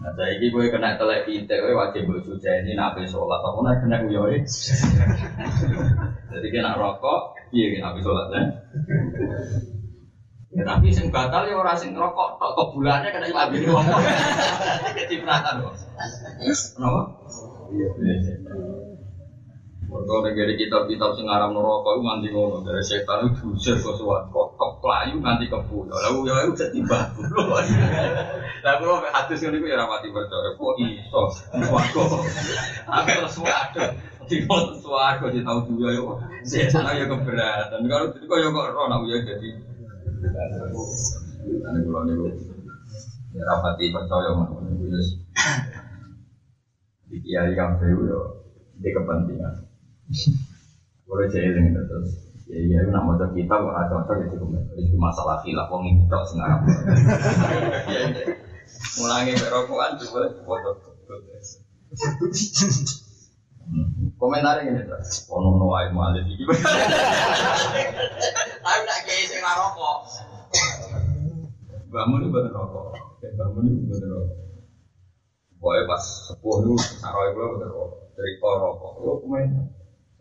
[0.04, 3.80] Nah, saya ini gue kena telek pitik, gue wajib bersuci ini nabi sholat, apa nak
[3.80, 4.44] kena gue
[6.28, 8.42] Jadi kena rokok, iya kena nabi sholat ya.
[10.54, 13.98] Ya, tapi sing batal ya orang sing rokok, tok kebulannya kena cuma bini rokok.
[15.02, 15.74] Jadi perhatian kok.
[16.78, 17.00] Kenapa?
[17.74, 17.88] Iya,
[19.84, 24.30] Mereka negeri kitab-kitab sing aram rokok itu nganti ngono dari setan itu diusir ke suat
[24.30, 25.90] kok keplayu nganti kebu.
[25.90, 27.22] Lalu ya itu jadi batu.
[28.62, 32.02] Lah kalau hadis ini ya rapati percaya kok iso suwargo.
[32.94, 33.82] Aku terus suwargo.
[34.30, 36.02] Di kota suwargo di tahu juga ya.
[36.46, 37.90] Setan ya keberatan.
[37.90, 39.73] Kalau itu kok ya kok roh nak ya jadi.
[40.24, 42.00] Ini kalau
[43.34, 44.62] ya rapati percaya mau
[47.10, 48.20] di kiai kafe yo
[48.78, 49.54] di kepentingan.
[51.04, 52.08] Boleh jeling terus.
[52.48, 54.48] Ya iya nak mau kita kok ada cocok ya cukup.
[54.96, 56.40] Masalah khilaf wong iki tok sing.
[58.98, 60.70] Mulangi berokokan juga foto.
[64.16, 65.26] Komentar ini terus.
[65.28, 65.74] Ono.
[68.64, 69.98] Aku tak kiai sing rokok.
[71.92, 72.96] Bangun itu bener rokok.
[73.20, 74.38] Bangun itu bener rokok.
[75.60, 76.02] Pokoknya pas
[76.32, 78.08] sepuh itu, saroy gue bener rokok.
[78.16, 78.92] Cerita rokok.
[79.04, 79.68] Yo komentar.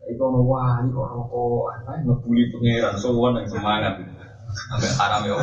[0.04, 3.94] Iku ono wali kok rokok, apa ngebuli pangeran, sowan yang semangat.
[4.52, 5.38] Sampai haram yo.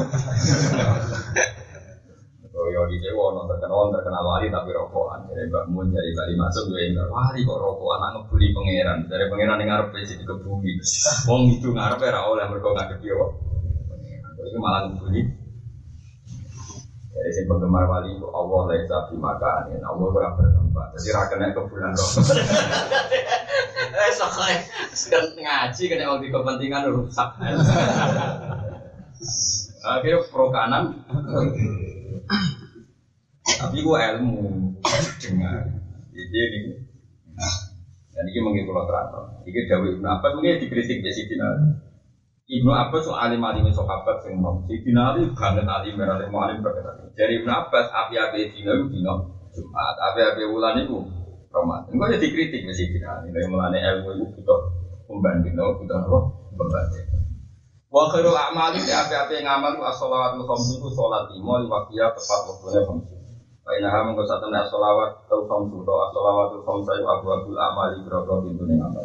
[2.51, 5.23] Oh yo di Jawa ono terkenal terkenal wali tapi rokokan.
[5.31, 8.99] Jadi Mbak Mun jadi kali masuk gue enggak wali kok rokokan anak ngebuli pangeran.
[9.07, 10.73] Dari pangeran yang ngarep sih dikebuli.
[11.31, 13.39] Wong itu ngarep ora oleh mergo ngadep yo.
[14.43, 15.23] Itu malah ngebuli.
[17.11, 19.79] Jadi sing penggemar wali itu Allah laisa fi makanin.
[19.87, 20.87] Allah ora bertempat.
[20.99, 22.25] Jadi ra kena kebulan rokok.
[23.91, 24.65] Eh, soalnya
[24.97, 27.29] sedang ngaji kena waktu kepentingan rusak.
[29.81, 30.85] Akhirnya pro kanan.
[33.41, 34.73] Tapi gua ilmu
[35.21, 35.65] dengar.
[36.13, 36.59] Jadi ini.
[38.11, 39.25] Dan ini mungkin kalau teratur.
[39.49, 41.37] Ini Dawi Ibn Abbas mungkin dikritik di sini.
[42.51, 44.67] Ibnu Abbas so alim alim sahabat sing nom.
[44.67, 47.15] Si Dina Ali banget alim alim alim banget.
[47.15, 49.15] Dari Ibnu Abbas api-api itu Dina
[49.55, 50.99] Jumat, api-api wulan itu
[51.55, 51.95] Ramadan.
[51.95, 53.31] Enggak jadi kritik mesti Dina Ali.
[53.47, 54.61] Mulane ilmu itu butuh
[55.07, 56.19] pembanding, butuh apa?
[56.59, 57.10] Pembanding.
[57.91, 62.41] Wa khairul a'mali fi api-api ngamal ku as-shalawatul khamsu ku salat lima li waqtiha tepat
[62.47, 63.15] waktune khamsu.
[63.67, 68.47] Fa inna ha mengko satene as-shalawat tul khamsu to as-shalawatul khamsu abu abul amali biro-biro
[68.47, 69.03] pintune ngamal.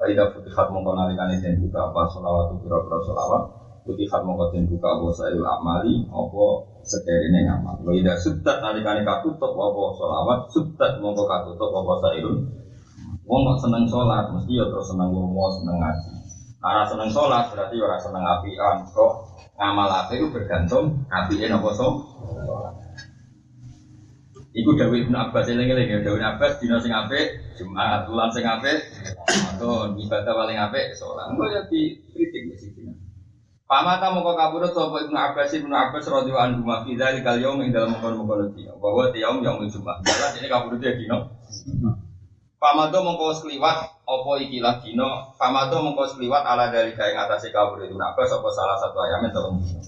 [0.00, 3.42] Aida putihat mongko nalikane den buka apa sholawat pira-pira sholawat
[3.84, 6.44] putihat mongko den buka apa sairul amali apa
[6.88, 7.76] sekerine ngamal.
[7.84, 12.40] Wa ida sudat nalikane katutup apa sholawat sudat mongko katutup apa sairul
[13.28, 16.17] Wong seneng sholat, mesti ya terus seneng lomo, seneng ngaji.
[16.58, 18.82] Nah, seneng sholat berarti ora seneng apian.
[18.90, 19.12] Kok
[19.54, 22.02] ngamal api itu bergantung apiin apa so?
[24.58, 28.90] Iku Dawi Ibn Abbas eling-eling ya Dawi Abbas dina sing apik Jumat, bulan sing apik
[29.30, 31.30] Ramadan, ibadah paling apik sholat.
[31.30, 32.90] Engko ya dikritik wis iki.
[33.70, 37.70] Pamata moko kabudut sapa Ibnu Abbas Ibnu Abbas radhiyallahu anhu ma fi dzalikal yaum ing
[37.70, 37.94] dalem
[38.50, 38.74] dina.
[38.82, 40.02] Bahwa di yaum yaum Jumat.
[40.02, 41.22] Jelas ini kabudut ya dina.
[42.58, 45.30] Pamado mongko sekliwat apa ikilah dina.
[45.38, 49.62] Pamado mongko sekliwat ala dari kae ngatasi kabudut Ibnu Abbas apa salah satu ayamin telung
[49.62, 49.78] dina.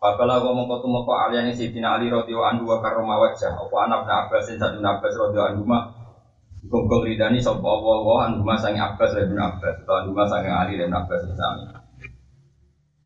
[0.00, 3.52] Babala wa mongko tumoko aliyane Sayyidina Ali radhiyallahu anhu wa karrama wajah.
[3.52, 5.64] Apa anak Abbas sing satu Abbas radhiyallahu anhu
[6.60, 9.84] Gogol ridani sapa Allah wa anhu sange Abbas lan Abbas.
[9.84, 11.79] Atau anhu sange Ali lan Abbas sami.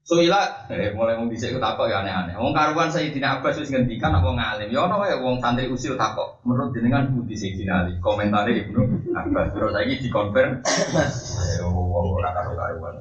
[0.04, 2.36] Soila, eh, mulai mau bisa ikut takok ya aneh-aneh.
[2.36, 4.68] Wong karuan saya tidak Abbas wis ngendikan apa ngalim.
[4.68, 6.44] Ya ono ya wong santri usil takok.
[6.44, 7.96] Menurut jenengan budi Sayyidina Ali.
[8.04, 8.84] Komentare Ibnu
[9.16, 9.56] Abbas.
[9.56, 10.60] Terus saya di konfer.
[10.60, 13.00] Eh, wong ora karo karuan.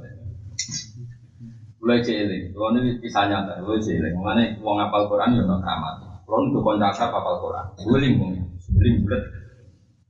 [1.83, 4.15] Mulai cilik, kalau ini kisah nyata, mulai cilik.
[4.15, 5.95] Mengenai wong apal Quran ya ono keramat.
[6.23, 8.31] Kalau untuk kontrakan apal Quran, beling wong,
[8.79, 9.23] beling bulat.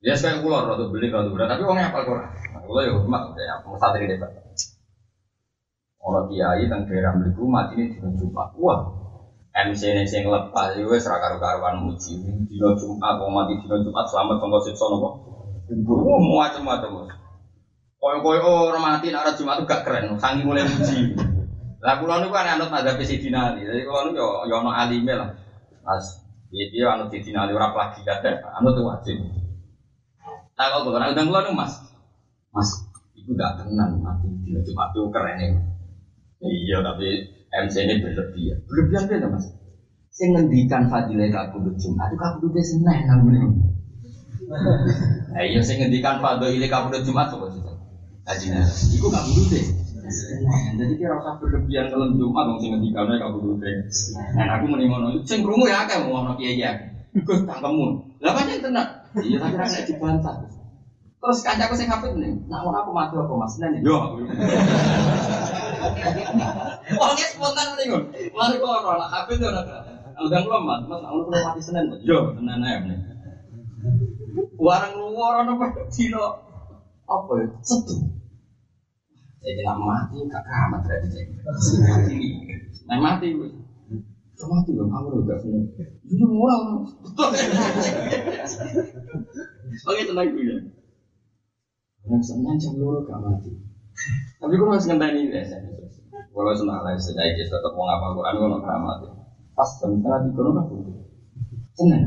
[0.05, 2.29] Ya sekarang pulau rada beling rada bulat, tapi wong apal Quran.
[2.53, 4.29] Kalau ya hormat, ya santri debat.
[6.03, 8.51] Orang kiai tentang daerah meliku mati ini dino Jumat.
[8.59, 8.91] Wah,
[9.55, 12.19] MC ini sing lepas itu wes raka karuan muji.
[12.51, 15.09] Dino Jumat, mau mati dino Jumat selamat sama siksa nopo.
[15.87, 17.07] Wah, macam-macam.
[18.03, 21.15] Koyo-koyo orang mati nak Jumat itu gak keren, sangi mulai muji.
[21.79, 23.63] Lah kula niku kan anut madzhab Sidina Ali.
[23.63, 25.31] Jadi kula niku yo yo ono alime lah.
[25.87, 26.19] Mas,
[26.51, 29.23] dia anut Sidina Ali ora plagiat ya, anut wajib.
[30.51, 31.79] Tak kok kula undang kula niku Mas.
[32.51, 35.47] Mas, iku gak tenan mati dino Jumat itu keren ya.
[36.43, 37.07] Iya, tapi
[37.53, 38.57] MC ini berlebihan.
[38.67, 39.45] Berlebihan beda mas.
[40.13, 43.49] Saya ngendikan fadilah kabudut Jumat itu kabudutnya seneng namanya.
[45.33, 47.61] Nah iya, saya ngendikan fadilah kabudut Jumat apa sih?
[48.23, 48.61] Ajinya,
[48.93, 49.61] itu kabudutnya.
[50.77, 53.71] Jadi kira usah berlebihan kalau Jumat dong sing ngendikannya kabudutnya.
[54.37, 56.71] Nah aku mending ngono, sing krungu ya akeh mau ngono kiai ya.
[57.25, 58.19] Gus tangkemmu.
[58.21, 58.87] Lah pancen tenan.
[59.17, 60.35] Iya, tapi nek dibantah.
[61.23, 63.55] Terus kancaku sing hafid nih, nah aku mati apa mas?
[63.57, 63.95] Nen yo.
[66.93, 68.03] Orangnya spontan nih kan.
[68.33, 69.65] Mari kok orang lah hafid yo nak.
[70.13, 71.85] Udah belum mas, mas aku perlu mati senen.
[72.05, 72.99] Yo, tenan aja nih.
[74.55, 76.23] Warang luar orang apa cino
[77.03, 77.47] apa ya?
[77.65, 77.95] Setu.
[79.43, 81.27] Saya bilang mati gak kamat berarti saya.
[81.83, 82.15] Mati,
[82.87, 83.27] nah mati.
[84.39, 85.67] Cuma mati bang, kamu udah seneng.
[86.07, 86.57] Jadi murah.
[89.83, 90.57] Oke tenang gue ya.
[92.07, 93.51] Yang senang jam loro gak mati.
[94.41, 95.59] Tapi gue masih ngenteni ini ya.
[96.33, 99.07] Kalau senang lah sedaya kita tetap mau ngapal Quran gue nggak mati.
[99.53, 100.75] Pas jam setengah tiga nggak aku.
[101.77, 102.03] Senang.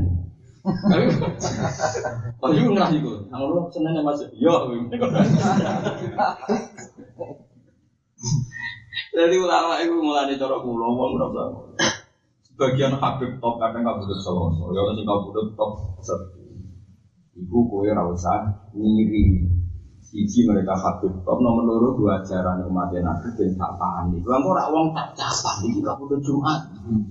[2.43, 3.11] Tapi gue ngerasa itu.
[3.31, 4.29] Nang lo senang ya masuk.
[4.35, 4.53] Yo.
[9.17, 11.41] Jadi ulama itu mulai dicorok pulau, uang berapa?
[12.45, 15.71] Sebagian Habib top kadang nggak butuh solo, ya sih nggak butuh top.
[17.37, 19.56] Ibu kue rasa ngiri
[20.07, 24.23] Siji mereka habib top nomor loro dua ajaran umat nabi dan tak paham nih.
[24.23, 26.63] Kalau ora wong tak capat iki gak kudu Jumat.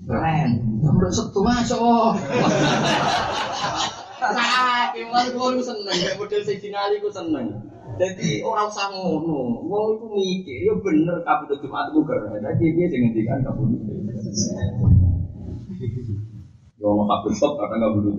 [0.09, 0.81] Keren.
[0.81, 2.17] Udah setu masuk.
[4.17, 7.69] Nah, kemudian gue seneng, model sing Ali gue seneng.
[8.01, 12.41] Jadi orang usah ngono, wong itu mikir, ya bener kabudut Jumat itu keren.
[12.41, 13.81] Jadi dia sing ngendikan kabudut.
[16.81, 18.17] Ya ono kabudut top kadang kabudut.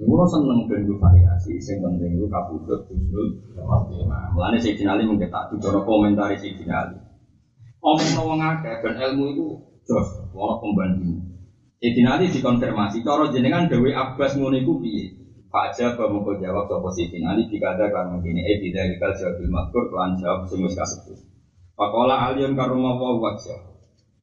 [0.00, 2.88] Kulo seneng ben variasi, sing penting ku kabudut
[3.52, 4.32] khotimah.
[4.32, 6.96] Mulane sing dinali mung tak cara komentar sing dinali.
[7.84, 9.44] Omong wong akeh ben ilmu itu
[9.84, 11.20] jos, ono pembanding.
[11.84, 15.04] Sing dinali dikonfirmasi cara jenengan Dewi Abbas ngono iku piye?
[15.52, 19.84] Pak Aja mau jawab sapa sing dinali dikata kan mungkin eh tidak dikal jawab makur
[19.92, 21.20] kelan jawab sing wis kasebut.
[21.76, 23.68] Pakola aliyun karuma wa wajah.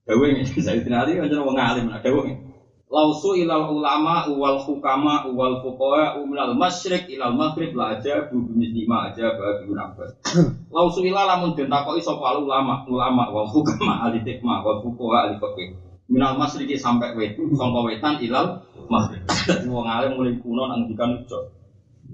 [0.10, 2.47] Dewi ini saya dinali kan wong alim, dewi
[2.88, 9.12] Lausu ilal ulama wal hukama wal fuqaha umlal masyrik ilal maghrib la aja bu lima
[9.12, 10.16] aja bagi nafas.
[10.76, 15.36] Lausu ilal lamun den takoki sapa ulama ulama wal hukama ahli hikmah wal fuqaha ahli
[15.36, 15.76] fikih.
[16.08, 19.20] Minal masyriki sampai wet sangka wetan ilal maghrib.
[19.68, 21.12] Wong alim mulai kuno nang dikan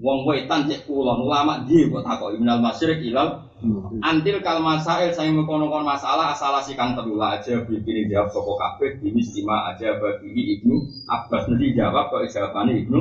[0.02, 3.46] Wong wetan cek kulon ulama di kok takoki minal masyrik ilal
[4.04, 9.00] Antil kal masail saya mengkonon masalah asal si kang terula aja bikin jawab soko kabeh
[9.00, 11.48] di mistima aja bagi ibnu Abbas.
[11.48, 13.00] Nanti jawab kok jawabannya ibnu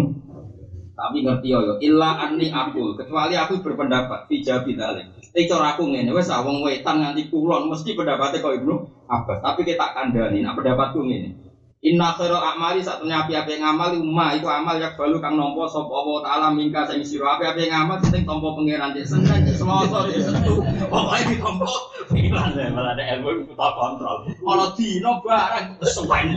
[0.94, 6.14] tapi ngerti yo illa anni akul kecuali aku berpendapat fi bidalik eh cara aku ngene
[6.14, 8.76] wes wong wetan nganti kulon mesti pendapatnya kok ibnu
[9.10, 9.44] Abbas.
[9.44, 11.53] Tapi kita kandani nak pendapatku ngene
[11.84, 16.20] Inna khairal a'mali satunya api-api ngamal umma itu amal yang balu kang nompo sapa Allah
[16.24, 17.36] taala mingka sing sira.
[17.36, 21.68] Api-api ngamal sing tampa pangeran cek seneng cek seloso cek sentuh pokoke ditampa
[22.08, 24.24] pikiran ya malah ada ilmu kita kontrol.
[24.32, 26.28] Ana dina barang sewen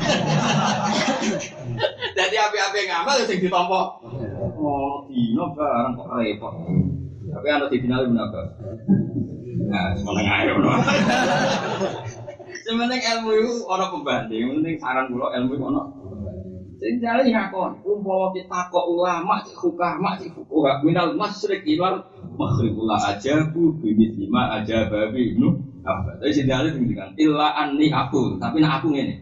[2.19, 4.03] dadi api-api ngamal sing ditampa.
[4.59, 6.55] Oh dina barang kok repot.
[7.31, 8.43] Tapi ana di final menapa
[9.67, 10.51] nah semeneng ae
[12.67, 15.83] Sementing ilmu itu orang pembanding, penting saran pulau ilmu itu ono.
[16.83, 20.35] Sing jare ngakon, umpama kita kok ulama cek hukama cek
[20.83, 22.03] minal masyriq ilal
[22.35, 25.39] maghrib aja bu bibit lima aja babi
[25.87, 26.19] apa.
[26.19, 29.15] Tapi sing jare dengan illa anni aku, tapi nak aku ngene.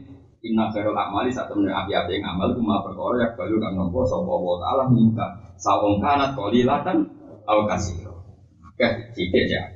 [0.45, 4.57] Inna khairul amali saat temen api-api ngamal cuma perkara yang baru kan nopo sapa wa
[4.61, 5.25] taala minta
[5.57, 7.09] sawong kanat qalilatan
[7.49, 8.25] aw kasiro.
[8.73, 9.74] Oke, sikit ya.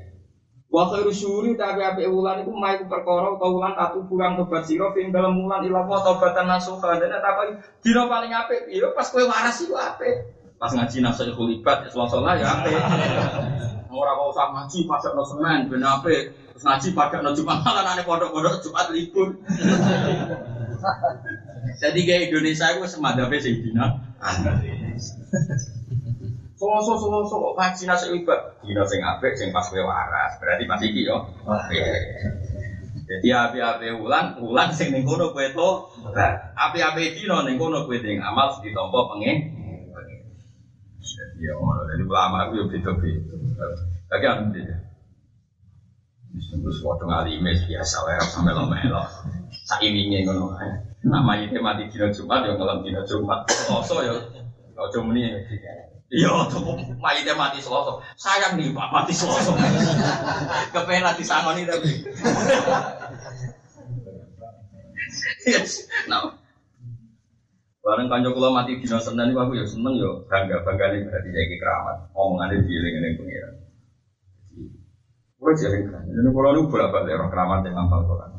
[0.69, 4.93] Wa khairu syuri tapi api wulan iku mai perkara utawa wulan atu kurang tobat sira
[5.09, 9.65] dalam wulan ila wa tobatan nasuha dene takon dina paling apik ya pas kowe waras
[9.65, 10.29] iku apik.
[10.61, 12.77] Pas ngaji nafsu kulibat selasa lah ya apik.
[13.89, 16.37] Ora kok usah ngaji pada no semen ben apik.
[16.53, 19.33] Terus ngaji pada no jumat malah ane pondok-pondok jumat libur.
[21.81, 23.89] Jadi kayak Indonesia itu semadape sing dina
[26.59, 28.59] Soloso soloso kok ngaji nasi ibat.
[28.67, 30.43] Dino sing apik sing pas kowe waras.
[30.43, 31.23] Berarti pas iki yo.
[31.71, 31.87] Iya.
[33.09, 35.71] Jadi api-api ulang, ulang sing ning kono kowe to.
[36.59, 39.55] Api-api dino ning kono kowe ding amal ditampa pengen.
[40.99, 41.87] Jadi ya ngono.
[41.95, 43.35] Jadi ulama itu beda-beda.
[44.11, 44.77] Lagi anu dia.
[46.35, 49.07] Disebut suatu ngalime biasa wae sampe lo-melo.
[49.63, 50.75] Saimine ngono ae.
[51.07, 53.47] Nama itu mati dino Jumat yo ngelam dino Jumat.
[54.03, 54.19] Yo.
[54.79, 55.23] Ojo muni
[56.09, 56.65] Iya, tuh
[57.05, 58.01] mayitnya mati selosok.
[58.17, 59.61] Sayang nih pak mati selosok.
[60.73, 62.01] Kepengen nanti sangoni tapi.
[65.45, 66.33] yes, nah.
[67.85, 71.57] Bareng kanjok kula mati dina Senin aku ya seneng ya bangga bangga nih berarti jadi
[71.61, 71.97] keramat.
[72.17, 73.55] Omongannya dieling ini pengiran.
[75.37, 76.09] Gue jadi keramat.
[76.09, 78.31] Jadi kalau lu bolak balik roh keramat yang ngapal Quran.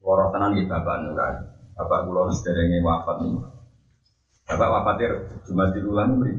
[0.00, 1.44] Woroh tenan di bapak nuran.
[1.76, 3.51] Bapak kula sederenge wafat nih.
[4.42, 5.10] Bapak wafatir
[5.46, 6.34] cuma di bulan beri.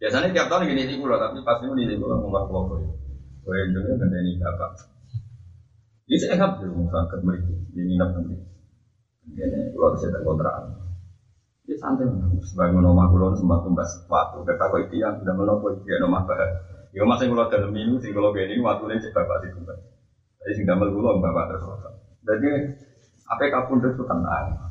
[0.00, 2.88] Biasanya tiap tahun gini di pulau, tapi pas ini di pulau pulau ya.
[3.44, 4.70] Gue yang juga ini bapak.
[6.08, 7.40] Ini saya ingat dulu berangkat beri
[7.74, 8.36] di nginep nanti.
[9.36, 10.72] Ini pulau bisa terkontraan.
[11.68, 12.08] Ini santai
[12.40, 14.40] sebagai nomah pulau sembah tumbas waktu.
[14.48, 16.64] Kata kau itu yang sudah menopo itu ya nomah bahas.
[16.96, 19.78] Ya masih pulau dalam minggu sih kalau gini waktu ini cek bapak di tumbas.
[20.40, 21.64] Jadi sing damel pulau bapak terus.
[22.24, 22.48] Jadi
[23.28, 24.69] apa kapun itu tenang.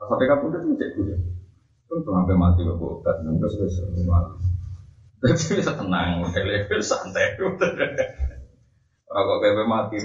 [0.00, 0.96] Sampai kapan itu cek.
[1.90, 3.84] Kan sampai mati kok nunggu selesai.
[5.20, 7.36] Jadi bisa tenang, udah santai.
[7.36, 10.00] Kalau kayak mati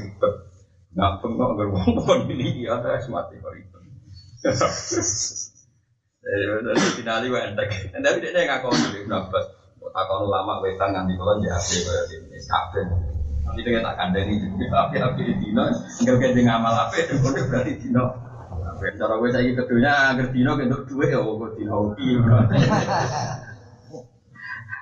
[1.39, 2.75] kok berbongkon ini ya
[3.07, 3.83] mati ribet.
[4.83, 5.47] Jadi.
[7.95, 9.39] Tapi dia nggak kau berapa?
[9.85, 11.39] Takon lama wetan nganti kalau.
[13.45, 14.33] Nanti dia tak kandani
[14.67, 15.69] api-api di dino,
[16.01, 16.33] kayak
[16.97, 17.13] itu
[17.47, 18.24] berarti dino.
[18.75, 22.07] Cara gue saya kedunya agar dino duit ya gue dino hoki.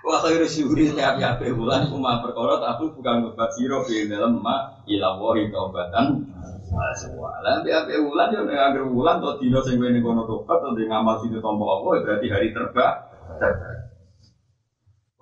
[0.03, 4.83] Wah khairu syuhri setiap ya bulan cuma perkara tapi bukan obat siro di dalam ma
[4.83, 6.27] ilawahi taubatan
[6.73, 10.89] Lah tiap bulan yo nek agar bulan to dino sing wene kono tobat to di
[10.89, 13.13] ngamal situ tompo apa berarti hari terba.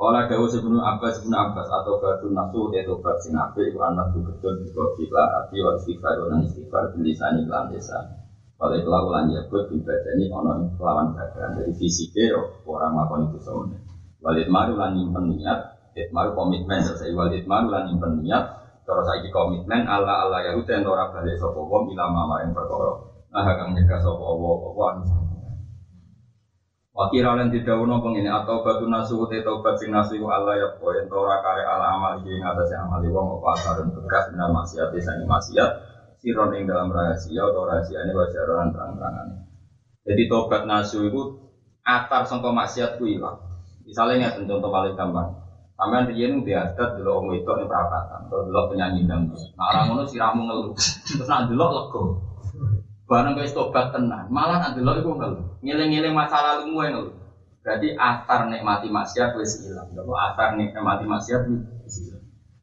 [0.02, 4.18] Kala dawu sebelum Abbas sebelum Abbas atau batu nafsu ya tobat sing apik iku anak
[4.18, 8.21] betul di kota ati wa istighfar lan istighfar bilisani lan desa.
[8.62, 13.82] Kalau itu lakukan ya buat ini ono lawan badan dari fisiknya orang melakukan itu semuanya.
[14.22, 15.60] Walid maru lan nyimpen niat,
[15.98, 18.62] it maru komitmen selesai walid maru lan nyimpen niat.
[18.86, 23.02] Terus lagi komitmen Allah Allah ya udah orang balik sopo wong ilama main perkara.
[23.34, 25.04] Nah akan nyegah sopo wong apa anu.
[26.94, 31.42] Wakira lan didhawuhna pengene atau batu nasu te tobat sing nasu Allah ya poin ora
[31.42, 35.91] kare ala amal iki ngatasé amali wong apa asarun bekas benar maksiat sing maksiat
[36.22, 39.28] siron ing dalam rahasia atau rahasia ini wajaran terang-terangan.
[40.06, 41.22] Jadi tobat nasu itu
[41.82, 43.42] atar sangka maksiat ku ilang.
[43.82, 45.34] Misalnya nggak contoh paling gampang.
[45.74, 49.42] Sampean riyen di adat dulu om itu nih perapatan, atau dulu penyanyi dangdut.
[49.58, 52.02] Nah orang ngono siramu ngeluh, terus nak dulu lego.
[53.10, 55.44] Barang guys tobat tenang, malah nak dulu itu ngeluh.
[55.66, 57.16] Ngiling-ngiling masa lalu gue ngeluh.
[57.66, 59.90] Berarti asar nikmati maksiat wis ilang.
[59.98, 62.21] Kalau asar nikmati maksiat wis ilang.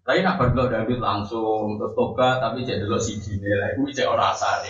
[0.08, 3.76] Tapi nak berdua dangdut langsung terus tobat, tapi jadi dulu si dini lah.
[3.76, 4.64] Itu cek orang asar.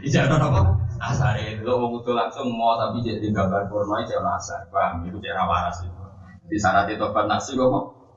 [0.00, 0.60] Ijak orang apa?
[0.96, 4.64] Asar itu wong itu langsung mau tapi jadi gambar porno cek orang asar.
[4.72, 5.04] Paham?
[5.04, 6.04] Itu cek rawaras itu.
[6.48, 7.68] Di sana di tobat nasi kok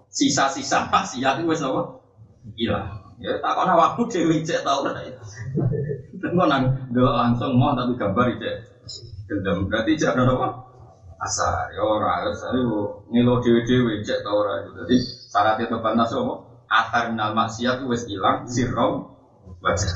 [0.08, 1.82] sisa-sisa maksiat itu apa?
[2.56, 2.88] Hilang.
[3.20, 5.04] Ya tak kena waktu dewi cek tau lah.
[6.24, 8.56] Tengok nang dulu langsung mau tapi gambar cek.
[9.28, 10.48] Gendam berarti cek ada apa?
[11.20, 11.68] Asar.
[11.76, 14.64] Ya orang asar itu ngilo dewi-dewi cek tau lah.
[14.64, 16.36] Jadi syarat itu tobat nasi apa?
[16.68, 19.12] Atar minal maksiat itu wis hilang sirrom
[19.60, 19.92] wajah.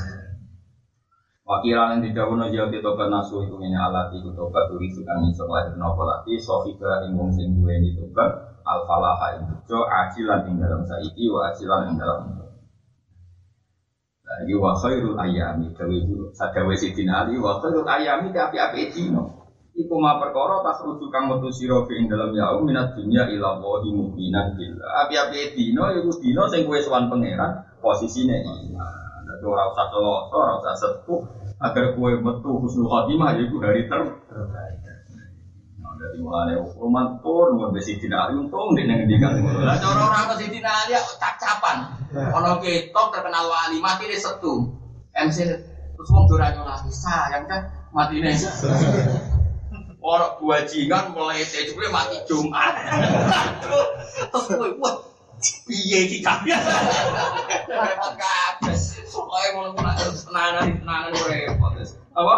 [1.42, 5.26] Wakiran yang tidak punya jauh di tobat nasu itu ini alat itu tobat turi sukan
[5.26, 9.82] iso lahir nopo lati sofika ing wong sing duwe ini tobat al falaha ing bejo
[9.90, 12.42] acilan ing dalam saiki wa acilan ing dalam
[14.32, 19.41] lagi wa khairul ayami itu sadawe sidin ali wa khairul ayami tapi api dino
[19.72, 23.88] Iku ma perkara tas rujuk kang metu sira ing dalam yaum minat dunya ila wahi
[23.88, 29.02] mu'minan billah api-api dino iku dino sing kowe sowan pangeran posisine iman
[29.32, 31.20] jadi orang usah celoko, orang usah sepuh
[31.62, 34.76] agar kue metu husnul khotimah yaitu hari ter terbaik.
[35.82, 39.38] Nah, mulane rumah pun mau besi tidak untung di ngendikan.
[39.40, 41.76] Lah cara orang ke Sidina Ali cap-capan.
[42.12, 44.68] Ono ketok terkenal wali mati di setu.
[45.14, 45.38] MC
[45.94, 48.34] terus wong duranya lagi sayang kan mati nih.
[50.02, 52.74] Orang buajingan mulai jebule mati Jumat.
[54.34, 54.94] Terus kowe wah
[55.62, 56.58] piye iki kabeh.
[57.70, 58.74] Repot kabeh.
[59.06, 61.72] Pokoke ngono kuwi tenanan tenanan repot.
[62.18, 62.36] Apa?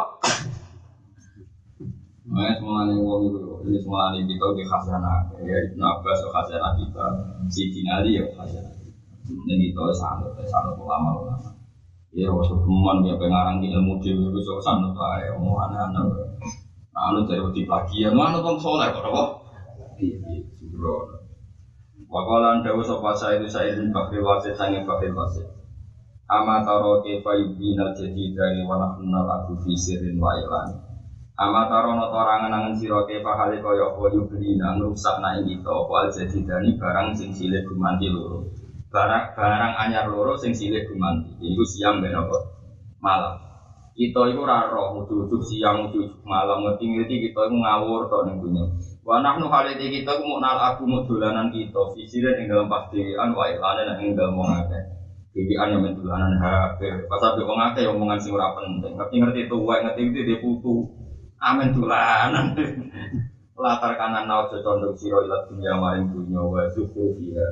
[2.24, 7.06] Nah, semua nih wong itu, nih kita di khazanah, ya Ibnu Abbas ya khazanah kita,
[7.46, 8.74] si Dinali ya khazanah.
[9.28, 11.50] Ini kita sangat, sangat ulama ulama.
[12.10, 16.24] Ya, waktu kemudian dia pengarang ilmu dewi itu so sangat ya mau anak-anak.
[16.95, 19.22] Anu dari waktu plagian, mana tuh soleh kok, apa?
[19.99, 21.18] Iya, iya, sembrono.
[22.07, 25.47] Wakalan dawu sopa saya itu saya ingin bakil wasit, sange bakil wasit.
[26.30, 30.78] Ama taro kefa yubinal jadi dari wanakunal aku fisirin wa ilani.
[31.36, 36.07] Ama tarono torangan angen sira ke pahale kaya apa yubli nang rusak nak kita apa
[36.14, 38.47] jadi dani barang sing silih gumanti loro.
[38.88, 41.34] Barang barang anyar loro sing silih gumanti.
[41.42, 42.38] Iku siang ben apa?
[43.03, 43.43] Malam.
[43.95, 48.66] Kita iku ora roh ujug siang ujug malam ngerti-ngerti kita iku ngawur tok ning dunya.
[49.07, 53.47] Wa nahnu haliti kita mau nal aku mau dolanan kita fisire ing dalam pastian wa
[53.47, 54.82] ilane ing dalam wong akeh.
[55.34, 58.95] Bibian yang mendulanan HP, pas sampai wong akeh omongan sing ora penting.
[58.99, 60.90] Ngerti-ngerti tuwa, ngerti-ngerti dia putu.
[61.38, 62.55] Amin tulanan.
[63.55, 67.49] Latar kanan nau condong siro ilat dunia maring dunia wa zuhru fiha.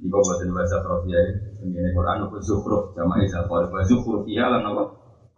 [0.00, 1.20] Iku boten bahasa profia
[1.62, 4.66] ini Quran apa zuhru jamaah isa qol wa zuhru fiha lan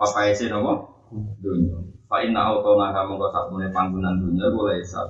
[0.01, 0.19] apa?
[0.31, 0.73] Ese napa?
[1.43, 1.79] Dunia.
[2.11, 5.03] Fa inna autona kamu kok sakmene panggonan dunia boleh isa.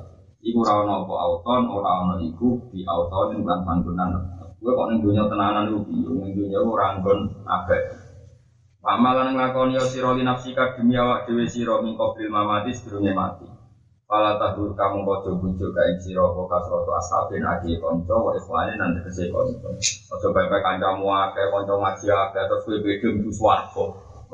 [0.45, 4.13] Iku ora ana apa auton, ora ana iku di auton lan panggonan.
[4.61, 6.09] Gue kok ning dunia tenanan piye?
[6.09, 7.83] Ning dunia ora nggon abek.
[8.85, 13.49] Pamalan nglakoni sira li nafsika demi awak dhewe sira min qabil mamati sedurunge mati.
[14.05, 18.93] Fala tahdur kamu padha bujuk kae sira apa kasroto ashabin adi kanca wa ikhwane nang
[19.01, 19.73] tegese kanca.
[20.13, 23.85] Aja bae-bae kancamu akeh kanca ngaji akeh terus kowe beda mlebu swarga.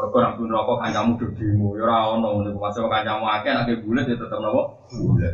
[0.00, 4.08] Mergo nang pun rokok kancamu dedimu ya ora ono niku masuk kancamu akeh nek bulet
[4.08, 4.80] ya tetep napa?
[4.96, 5.28] Bulet.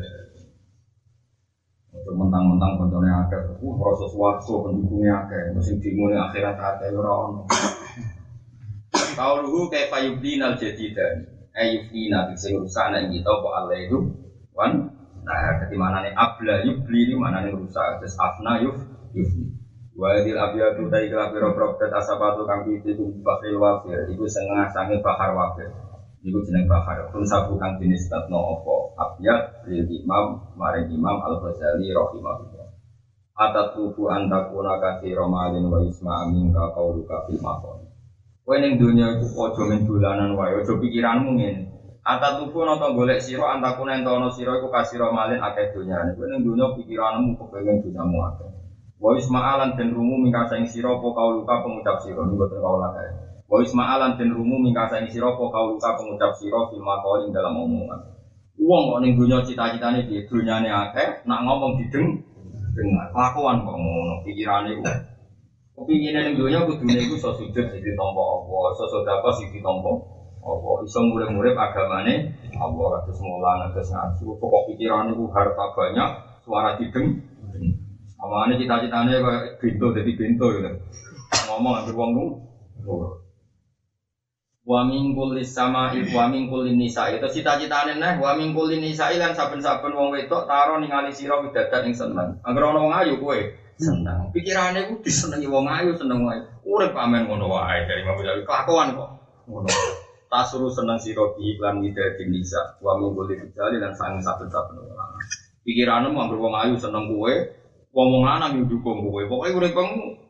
[1.94, 7.46] Untuk mentang-mentang koncone akeh, proses waktu pendukungnya akeh, mesti dimulai akhirat akeh ya ora ono.
[9.14, 11.14] Kauluhu kaifa yubdinal jadidan.
[11.54, 13.98] Ayyubdina bisa rusak anak kita apa Allah itu
[14.50, 14.92] wan.
[15.22, 18.02] Nah, ketimana nih abla yubli ini mana nih rusak.
[18.02, 18.76] Terus afna yuf
[19.14, 19.65] yufni.
[19.96, 24.04] Wa idil abiyatu dari kelapi robrok ket asabatu kang itu itu bakil wafir.
[24.12, 25.72] Iku setengah sange bahar wafir.
[26.20, 27.08] Iku jeneng bahar.
[27.08, 28.92] Pun sabu kang jenis tatno opo.
[29.00, 32.68] Abiyat lil imam maring imam al ghazali rahimahullah.
[33.36, 37.84] Atat tubuh antakuna kasih romalin wa isma amin ka kauluka fil maqam.
[38.44, 41.62] Kowe ning donya iku aja men dolanan wae, aja pikiranmu ngene.
[42.00, 46.16] Ata tubuh nonton golek sira antaku nentono sira iku kasira malin akeh donyane.
[46.16, 48.48] Kowe ning donya pikiranmu kepengin donyamu akeh.
[48.96, 53.10] Wa isma'alan den rumu mingkasa ing sira apa kauluka pengucap sira mboten kaula kae.
[53.44, 58.00] Wa isma'alan den rumu mingkasa ing sira apa kauluka pengucap sira fil maqalin dalam omongan.
[58.56, 60.24] Wong kok ning donya cita-citane piye?
[60.24, 62.24] Donyane akeh, nak ngomong dideng
[62.72, 63.12] dengar.
[63.12, 64.84] Kelakuan kok ngono, pikirane ku
[65.76, 70.08] Kepinginan yang dunia kudunya itu so sujud jadi tompo Allah, so sodako sih di tompo
[70.40, 70.80] Allah.
[70.88, 74.24] Iso murid-murid agamane Allah kata semulan kata ngaji.
[74.40, 76.08] Pokok pikiran itu harta banyak,
[76.40, 77.20] suara dideng.
[78.26, 80.70] Amangannya cita-citanya kayak bintu jadi bintu gitu.
[81.46, 82.10] Ngomong ambil uang
[84.66, 89.14] Wa min kulli sama'i wa min kulli nisa'i itu cita-citane neh wa min kulli nisa'i
[89.14, 92.42] lan saben-saben wong wedok taro ningali sira widadan ing seneng.
[92.42, 93.38] Angger ana wong ayu kowe
[93.78, 94.34] seneng.
[94.34, 96.42] Pikirane ku disenengi wong ayu seneng wae.
[96.66, 99.10] Urip pamen ngono wae dari Imam Ghazali kelakuan kok.
[99.46, 99.70] Ngono.
[100.26, 105.22] Tasuru seneng sira iklan widadin nisa wa min kulli rijali lan sang saben-saben wong lanang.
[105.62, 107.30] Pikiranmu angger wong ayu seneng kowe,
[107.96, 109.24] wong wong lanang yo dukung kowe.
[109.24, 110.26] Pokoke uripmu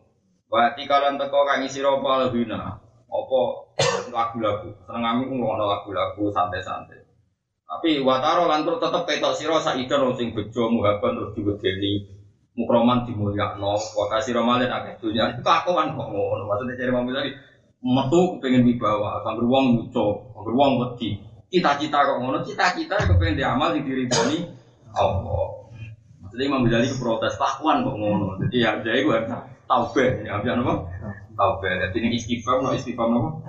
[0.47, 2.79] Wati kalian teko kang isi ropa lebina
[3.11, 3.41] apa?
[4.15, 4.71] Lagu-lagu.
[4.87, 7.03] Seneng kami pun ngono lagu-lagu santai-santai.
[7.67, 12.07] Tapi wataro lan terus tetep ketok sira saidon sing bejo muhaban terus diwedeni.
[12.55, 13.75] Mukroman dimulyakno.
[13.75, 16.47] Wa kasira malin akeh dunya itu kakuan kok ngono.
[16.47, 17.31] Maksudnya cari mobil tadi
[17.83, 19.19] metu pengen dibawa.
[19.27, 21.19] Sambil wong lucu sambil wong wedi.
[21.51, 22.39] Cita-cita kok ngono.
[22.47, 24.07] Cita-cita kepengen diamal di diri
[24.95, 25.56] Allah
[26.37, 29.19] maksudnya Imam Ghazali protes kakuan kok ngono jadi ya jadi gue
[29.65, 30.75] taube ya apa
[31.37, 31.69] Taube.
[31.69, 33.45] Jadi ini istiqam, no istiqam no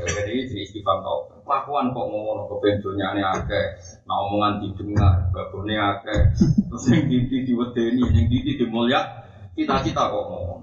[0.00, 1.28] Jadi ini istiqam tau.
[1.44, 3.66] Lakuan kok ngono kebenjonya ini akeh.
[4.08, 6.32] Nah omongan didengar, babone akeh.
[6.40, 9.28] Terus yang didi diwedeni, yang didi dimulya.
[9.52, 10.56] Cita-cita kok ngono.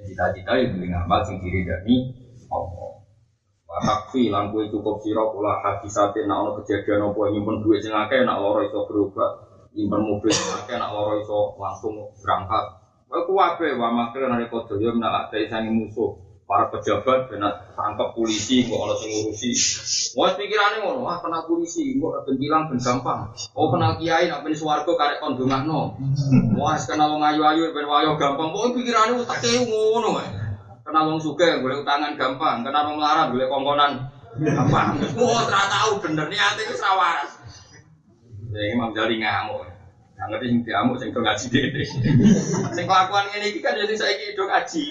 [0.00, 1.96] Cita-cita yang beli ngamal sing diri dari
[2.48, 3.04] Allah.
[3.68, 7.92] Wakfi lan kue cukup siro pula hati sate nak ono kejadian apa nyimpen duit sing
[7.92, 12.64] akeh nak loro iso berobat nyimpen mobil akeh nak loro iso langsung berangkat.
[13.08, 16.16] Kowe kuwabe wa makir nari kodo yo nak ate sangi musuh
[16.48, 19.52] para pejabat kena tangkap polisi kok ono sing ngurusi.
[20.16, 23.32] Wah pikirane ngono, kena polisi, kok ben ilang ben gampang.
[23.56, 25.96] Oh kenal kiai nak ben swarga karek kon dongakno.
[26.56, 28.52] Wah kenal wong ayu-ayu ben wayo gampang.
[28.52, 30.28] Kok pikirane utake ngono wae.
[30.84, 33.92] Kenal wong sugih utangan gampang, kenal wong melarat golek kongkonan
[34.36, 35.00] gampang.
[35.16, 37.24] Wah ora bener niate wis ra.
[38.52, 39.64] Ya Imam Jali ngamuk.
[40.12, 41.82] Nggak ngerti sing diamuk sing do ngaji dhewe.
[42.76, 44.82] Sing kelakuan ngene iki kan jadi saiki do ngaji.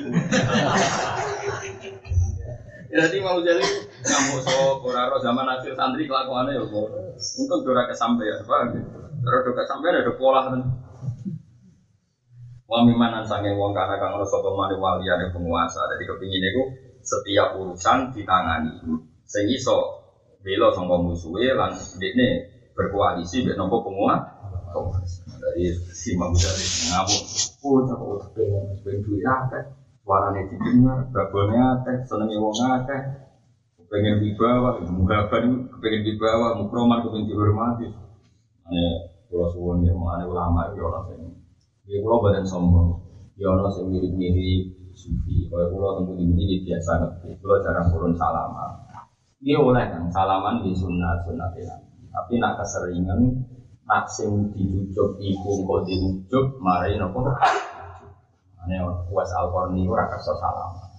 [2.91, 3.64] Ya, Jadi mau jadi
[4.01, 6.88] ngamuk so ora zaman akhir santri kelakuannya ya kok.
[7.38, 8.82] Untung ora kesampaian, paham ya?
[9.22, 10.62] Terus do kesampaian ada pola kan.
[12.66, 15.86] Wa mimanan sange wong kana kang ora sapa mari waliyane penguasa.
[15.95, 16.64] Jadi kepingin iku
[17.05, 18.74] setiap urusan ditangani.
[19.24, 20.01] Sing iso
[20.41, 24.41] bela sangka musuhe lan dekne berkoalisi mek nopo penguasa.
[25.41, 27.22] Dari si Imam Ghazali ngamuk.
[27.61, 29.63] Oh, tak kok pengen pengen duit akeh.
[30.01, 33.01] Suarane didengar, babonnya akeh, senenge wong akeh.
[33.91, 37.91] Pengen dibawa, mugaban pengen dibawa, mukroman pengen dihormati.
[38.65, 38.84] Ane
[39.28, 41.19] kula suwun ya, ane ulama ya ora sing
[41.86, 43.03] Ya kula badan sombong.
[43.36, 45.51] Ya ana sing mirip-mirip sufi.
[45.51, 47.36] Kaya kula tunggu di ini biasa ngerti.
[47.43, 48.72] Kula jarang turun salaman.
[49.41, 51.90] Dia oleh kan salaman di sunat sunat ya.
[52.12, 53.20] Tapi nak keseringan
[53.88, 57.24] nak sing diujuk iku kok diujuk marai nopo.
[58.62, 58.76] Ane
[59.09, 60.91] was al korni ora kersa salaman.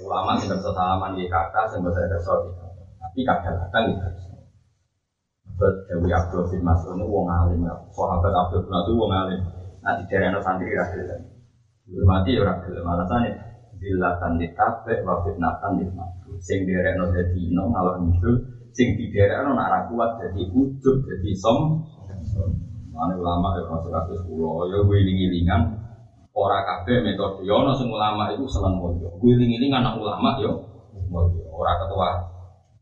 [0.00, 2.34] Ulama sing kersa salaman di kata sing boten kata.
[3.00, 4.08] Tapi kadang-kadang ya
[5.56, 7.72] Bet Dewi Abdul bin Mas'ud ini wong alim ya.
[7.96, 9.40] Sahabat Abdul bin Mas'ud wong alim.
[9.80, 11.24] Nah di daerah santri ra gelem.
[11.88, 12.84] Hormati ya gelem.
[12.84, 13.30] Alasane
[13.80, 16.36] dilatan ditabe wa fitnatan ditmatu.
[16.44, 18.36] Sing daerah dadi ino ngalor ngidul,
[18.76, 21.80] sing di daerah nak ra kuat dadi ujub dadi som.
[22.92, 25.68] Mana ulama ya masuk kasus pulau, ya wiling-wilingan
[26.32, 29.08] ora kabeh metode ya ana sing ulama itu seneng mulya.
[29.20, 30.52] Wiling-wilingan anak ulama ya
[31.08, 31.44] mulya.
[31.48, 32.08] Ora ketua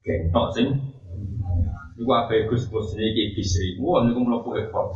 [0.02, 0.66] gentok sing
[1.94, 3.78] Iku ape Gus Gus niki Bisri.
[3.78, 4.90] Wah niku mlebu ekor.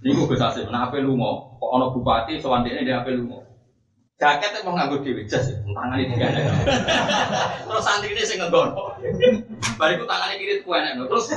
[0.00, 1.28] Niku Gus Asim, nah ape lunga?
[1.60, 3.47] Kok ana bupati sowan dia ape lunga?
[4.18, 6.42] Jaket emang nganggo dhewe jas, tangane ada.
[7.70, 8.98] Terus santri ini sing ngegono.
[9.78, 11.30] Bariku tangane kiri ku enek terus.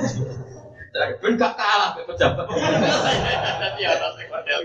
[1.21, 2.49] Ben gak kalah be pejabat.
[2.49, 4.61] Dadi ana sing model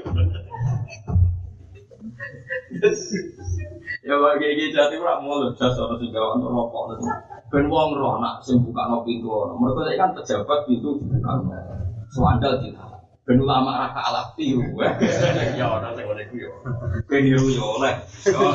[4.00, 7.04] Ya bagi iki jati ora mau jas ora sing gawe untuk rokok.
[7.52, 9.60] Ben wong roh nak sing bukakno pintu ono.
[9.60, 11.52] Mergo kan pejabat pintu dibukakno.
[12.08, 12.95] Swandal ditahan.
[13.26, 14.62] Ben ulama ra kalakti yo.
[15.58, 16.50] Ya ora sing ngene ku yo.
[17.10, 17.98] Ben yo yo oleh.
[18.22, 18.54] Yo.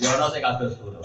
[0.00, 1.04] Ya ora sing kados kulo.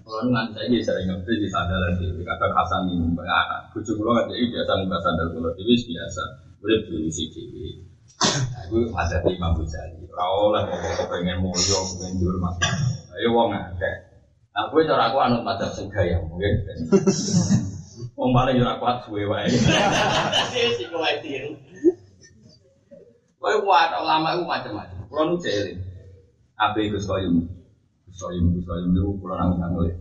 [0.00, 3.68] Kulo nganti saiki sering ngerti di sandalan di kadang Hasan ini anak.
[3.76, 6.22] Bojo kulo kan jadi biasa mbak sandal kulo dhewe biasa.
[6.64, 7.84] Urip dhewe sik dhewe.
[8.64, 10.08] Aku ada di Imam Ghazali.
[10.08, 12.64] Ora oleh kok pengen mulya, pengen dihormati.
[13.12, 14.08] Ayo wong akeh.
[14.56, 16.64] Nah, gue cara aku anut madzhab sing gaya mungkin.
[18.20, 19.48] Wong paling yo ora kuat suwe wae.
[20.76, 21.56] Sing kowe tiru.
[23.40, 25.08] Kowe kuat ulama iku macam-macam.
[25.08, 25.80] Kulo nu jeling.
[26.60, 27.40] Abe Gus Koyum.
[28.04, 29.96] Gus Koyum Gus Koyum niku kulo nang nang le.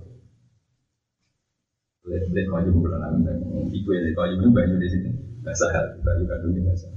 [2.11, 3.39] Le le Koyum kulo nang nang.
[3.71, 5.09] Iku le Koyum niku banyu di situ.
[5.39, 6.91] Bahasa hal, banyu kandung di bahasa.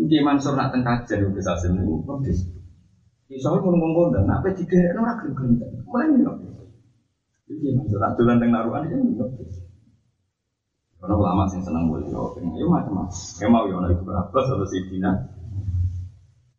[0.00, 2.48] Iki Mansur nak teng kajen Gus Asim niku pedes.
[3.28, 5.84] Iso ngomong ngomong nak pe didekno ora gelem-gelem.
[5.84, 6.32] Mulai ngono.
[7.44, 9.28] Jadi maksud tak dolan teng naruhan itu.
[11.08, 13.40] Karena ulama sing seneng mulia, pengen yo macam-macam.
[13.40, 15.08] Ya mau yo ana ibu Abbas atau Sidina.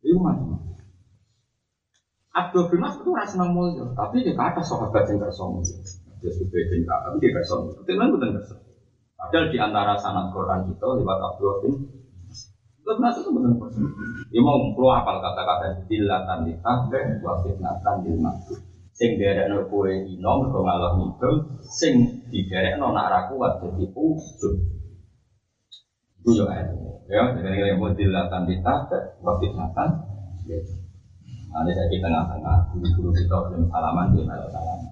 [0.01, 0.73] Yo macam-macam.
[2.33, 5.77] Abdul bin Mas itu rasa seneng mulia, tapi dia kata sahabat yang kersa mulia.
[6.25, 7.77] Dia sudah bin tapi dia kersa mulia.
[7.77, 8.55] Kebetulan bukan kersa.
[9.21, 11.73] Padahal di antara sanad Quran kita lewat Abdul bin
[12.89, 13.79] Abdul bin itu bukan kersa.
[14.33, 18.68] Dia mau keluar hafal kata-kata dilatan ditahbeh, wasifnatan dilmaktuh
[18.99, 24.53] sing derekno kowe ino mergo ngalah ngidul sing diderekno nak ra kuat dadi ujub
[26.19, 26.67] itu yo ae
[27.07, 29.89] ya jadi yang model latan ditata waktu natan
[31.49, 34.91] ada saya di tengah-tengah guru-guru kita belum salaman dia malah salaman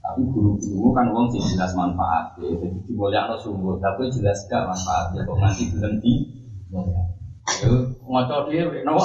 [0.00, 2.46] tapi guru-guru kan uang sih jelas manfaat ya.
[2.46, 5.26] Jadi dimulia no sungguh tapi jelas gak manfaat ya.
[5.26, 6.12] Kok nanti belum di
[6.70, 7.02] ya
[8.06, 9.02] ngocok dia no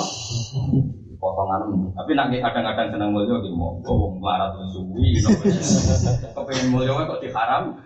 [1.21, 5.21] potongan tapi nanti kadang-kadang senang mulia gitu mau ngomong melarat suwi
[6.35, 7.77] kepengen mulia kok diharam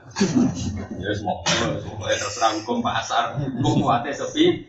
[0.96, 4.64] ya semua pokoknya terserah hukum pasar hukum kuatnya sepi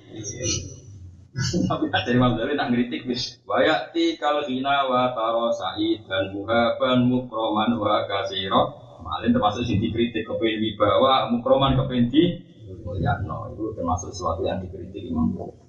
[1.36, 3.44] Tapi ada Imam Ghazali nak ngeritik bis.
[3.44, 8.80] Wayati kalau hina wa taro sa'id dan muhaban mukroman wa kasiro.
[9.04, 12.40] Malin termasuk sing dikritik kepen wibawa mukroman kepen di
[12.80, 15.65] mulyano itu termasuk sesuatu yang dikritik Imam Ghazali.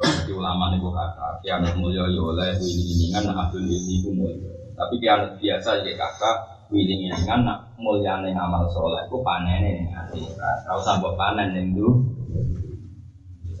[0.00, 3.68] Jadi ulama nih gue kata, kian mulia ya oleh wiling-wilingan abdul
[4.00, 4.48] ku mulia.
[4.72, 6.36] Tapi kian biasa ya kakak
[6.72, 10.56] wiling-wilingan nak mulia nih amal soleh ku panen nih akhirat.
[10.64, 12.00] Kau sambut panen nih dulu.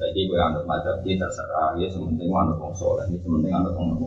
[0.00, 4.00] Saya gue anut macam dia terserah, ya sementing anut wong soleh, ini sementing anut wong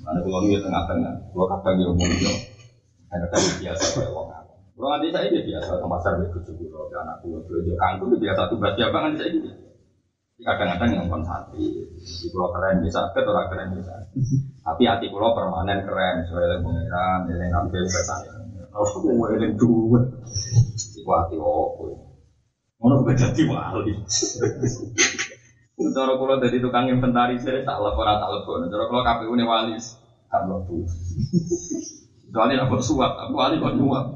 [0.00, 2.32] Mana kalau dia tengah-tengah, gua kata dia mulia,
[3.12, 4.32] ada kali biasa kayak wong
[4.72, 8.72] Kalau nanti saya biasa, ke pasar dia tujuh puluh, anak gue belajar kangkung biasa tugas
[8.72, 9.75] siapa kan saya gitu
[10.36, 14.04] kadang-kadang yang pun hati di pulau keren bisa ke orang keren bisa
[14.60, 18.20] tapi hati pulau permanen keren soalnya pengiran yang ngambil pesan.
[18.74, 20.02] Aku mau eling dua
[20.92, 21.86] itu hati opo?
[22.82, 23.94] Mau gue jadi wali.
[25.96, 28.66] Cara kalau dari tukang inventaris saya tak lapor tak lapor.
[28.68, 29.78] Cara kalau KPU ini wali.
[30.28, 30.82] Tak lapor.
[32.26, 34.12] Soalnya aku suap, aku wali kok nyuap.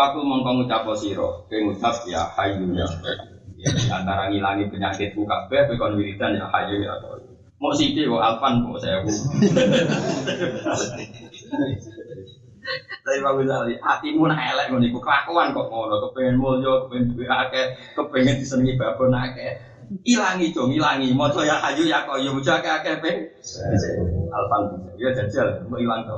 [0.00, 2.88] Fakul mongko ngucap siro, ngucap ya hayu ya.
[3.60, 6.96] Ya antara ngilangi penyakit buka kabeh kowe kon wiridan ya hayu ya.
[7.60, 9.12] Mau sithik kok alfan kok saya bu.
[13.04, 17.26] Tapi Pak Ghazali, hatimu nak elek ngono iku kelakuan kok ngono, kepengen mulya, kepengen duwe
[17.28, 19.52] akeh, kepengen disenengi babon akeh.
[20.08, 21.12] Ilangi dong, ilangi.
[21.12, 23.20] Mojo ya hayu ya koyo mojo akeh akeh peng.
[24.32, 24.62] Alfan
[24.96, 26.16] ya jajal, mau ilang to.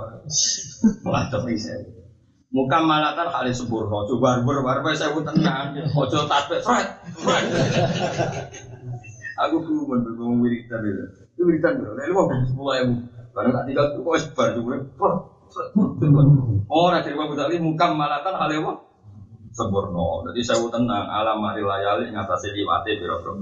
[1.03, 1.75] Malah to bisa.
[2.53, 6.85] Muka malatan kali sempurna, coba barber barber saya pun tenang, ojo tasbih, seret,
[9.41, 13.85] Aku kuman bergumul wiridan itu, itu wiridan bro, ini mau sepuluh ribu, karena tak tinggal
[13.97, 14.77] tuh kok sebar juga,
[16.69, 18.73] Oh, nanti Imam Ghazali muka malatan hal apa?
[19.53, 20.25] Sempurna.
[20.33, 21.05] Jadi saya tenang.
[21.05, 23.37] Alam mari layali ngatasi liwate biro-biro.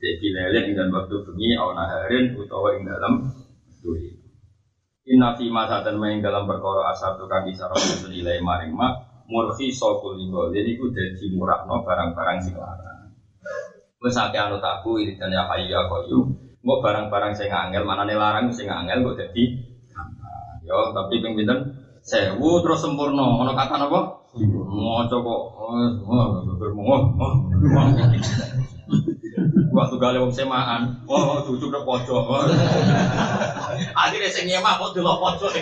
[0.00, 3.28] Jadi lelek dengan waktu bengi, awana harin, utawa ing dalam
[3.84, 4.19] duit.
[5.10, 8.94] Inna fi ma satan main dalam perkara asar tukang isar senilai maring ma
[9.26, 10.46] murfi sokul linggo.
[10.54, 13.10] Jadi ku dadi murahno barang-barang sing larang.
[13.98, 16.30] Wes ate anut aku iritan ya hayu ya koyu.
[16.62, 19.44] Mbok barang-barang sing angel manane larang sing angel kok dadi
[20.62, 21.58] Yo tapi ping pinten?
[22.06, 23.26] Sewu terus sempurna.
[23.42, 24.00] Ono kata napa?
[24.30, 25.40] Maca kok
[29.70, 32.26] Waktu gale wong semaan, oh cucu nek pojok.
[33.94, 35.54] Akhirnya sing nyemak kok delok pojok.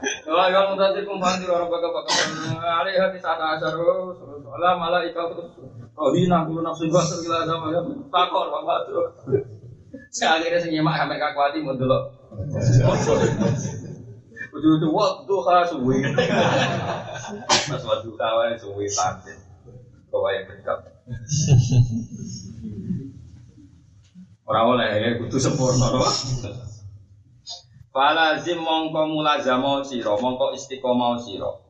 [0.00, 2.12] Kalau yang tadi kumpang di orang baga baga
[2.80, 5.58] Ali hati sana asar Soalnya malah ikal terus.
[5.98, 7.82] Oh hina kulo nafsu basar gila sama ya.
[8.08, 9.10] Takor bapak tuh
[10.14, 12.14] Saya akhirnya sing nyemak sampai kakuati mau delok.
[14.50, 15.98] Ujung-ujung waktu khas suwi.
[17.68, 19.34] Mas waktu kawan suwi santai
[20.10, 20.82] Kau yang berkap
[24.50, 26.06] Orang oleh ya kudu sempurna loh.
[27.90, 31.62] Falazim mongko mulazamo siro, mongko istiqomah siro.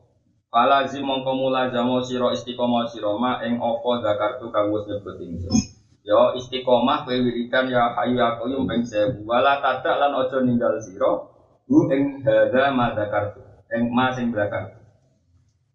[0.49, 5.57] Falazim mongko mulazamo siro istiqomah siro ma ing opo zakartu kang wis nyebut ingsun.
[6.05, 9.25] Yo istiqomah kowe wiridan ya hayu aku yung ping sewu.
[9.25, 11.33] Wala tadak lan ojo ninggal siro.
[11.69, 13.41] Bu ing hadza ma zakartu.
[13.73, 14.77] Ing ma sing zakartu.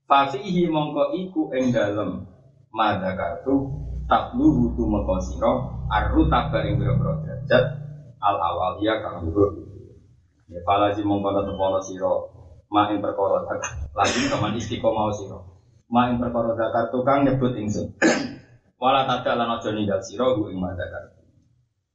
[0.06, 2.35] Fasihi mongko iku ing dalem
[2.74, 3.54] ma zakartu
[4.06, 7.64] takluhu tu mekosiro arru tabaring biro derajat
[8.22, 9.54] al awalia kang luhur
[10.46, 12.14] ya pala si mongkono tepono siro
[12.70, 13.42] ma ing perkara
[13.94, 15.38] lagi kaman istiqomah siro
[15.90, 17.94] ma ing perkara zakar tukang nyebut ingsun.
[18.82, 21.16] Wala tada lan aja siro gu ing zakar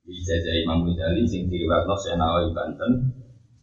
[0.02, 3.21] di jajah Imam Ghazali sing diriwayatno Senawi Banten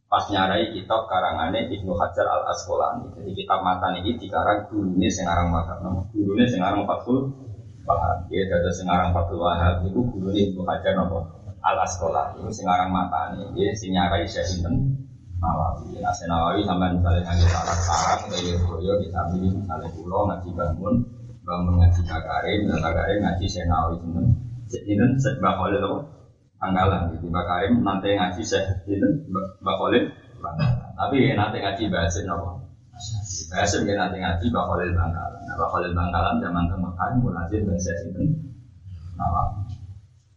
[0.09, 3.13] pas nyarai kitab karangane Ibnu Hajar Al Asqalani.
[3.13, 5.85] Jadi kitab matan ini dikarang gurune sing aran Wahab.
[6.17, 7.29] Gurune sing aran Fathul
[7.85, 8.25] Wahab.
[8.33, 11.21] Ya dadi sing aran Fathul Wahab niku gurune Ibnu Hajar napa?
[11.61, 12.41] Al Asqalani.
[12.41, 13.53] Iku sing aran matane.
[13.53, 14.97] Dia sing nyarai Syekh Sinten
[15.39, 16.03] Nawawi.
[16.03, 20.95] Nah, Nawawi sampean misalnya ngaji sarang-sarang kaya boyo kita milih misalnya pulau ngaji bangun
[21.47, 24.27] bangun ngaji kakarim, dan kakarim ngaji Senawi sinten.
[24.67, 26.18] Sinten Khalil apa?
[26.59, 27.31] Anggalan gitu.
[27.31, 30.05] Mbak Karim nanti ngaji Syekh sinten Mbak Khalil.
[30.99, 32.67] Tapi nanti ngaji bahasa apa?
[33.55, 35.41] Bahasa dia nanti ngaji Mbak Khalil Bangkalan.
[35.47, 38.27] Nah, Mbak Khalil Bangkalan zaman temukan mulai bahasa sinten
[39.15, 39.63] Nawawi.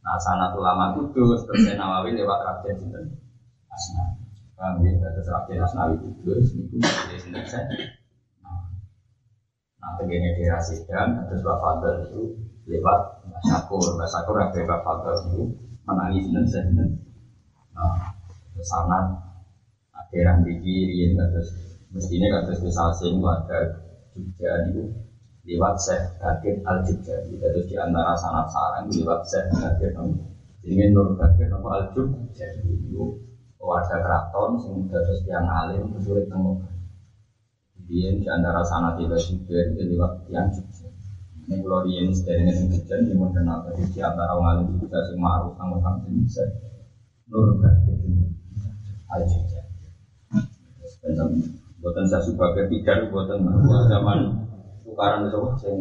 [0.01, 3.03] Nah, sanat ulama kudus, terus Nawawi lewat Raden sinten
[3.69, 4.03] Asna.
[4.57, 7.65] Kami ya, terus Raden Asnawi kudus, niku dari sinten saya.
[9.81, 12.21] Nah, tegene daerah Sedan, terus Mbak Fadl itu
[12.69, 15.41] lewat Mbak Syakur, Mbak Syakur yang Mbak Fadl itu
[15.91, 16.89] menangis saya sinten.
[17.75, 18.15] Nah,
[18.55, 19.05] terus sanat
[20.11, 21.47] daerah di kiri, terus
[21.91, 23.79] mestinya terus bisa asing warga
[24.11, 24.91] Jogja itu
[25.47, 27.39] lewat Syekh Bakir Al Jubjani.
[27.39, 29.95] Terus di antara sanat sarang lewat Syekh Bakir
[30.67, 33.23] ini Nur nama Al Jubjani itu
[33.55, 36.59] warga keraton sing terus yang alim sulit temu.
[37.87, 39.15] Dia di antara sanat itu
[39.47, 40.90] juga lewat yang Jogja.
[41.51, 42.15] Ini kalau dia ini
[42.79, 46.47] dia mau kenal tadi di antara orang alim juga sing ma'ruf sama kang bisa
[47.27, 47.91] Nur Bakir
[49.11, 49.83] Al Jubjani.
[51.83, 53.43] Buatan saya suka ketiga, buatan
[53.91, 54.47] zaman.
[54.87, 55.75] Tukaran itu sing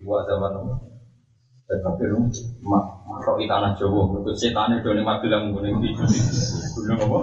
[0.00, 0.56] dua zaman
[1.68, 2.24] dan tapi lu
[2.64, 4.08] makro di tanah Jawa.
[4.08, 5.92] Berikut setan itu nih mak bilang gue nih
[6.72, 7.18] gunung apa?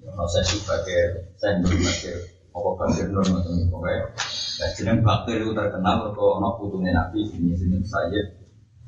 [0.00, 4.04] Kalau saya sebagai saya sebagai apa bakir nur macam itu pokoknya.
[4.60, 8.20] Nah jeneng bakir itu terkenal kalau anak putunya nabi sini sini saya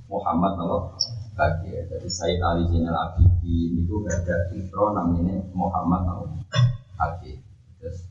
[0.07, 0.93] Muhammad Allah
[1.33, 1.89] bakir.
[1.89, 6.45] Jadi Sayyid Ali Zainal Abidin itu ada intro namanya Muhammad Allah
[7.01, 7.41] bakir.
[7.81, 8.05] Terus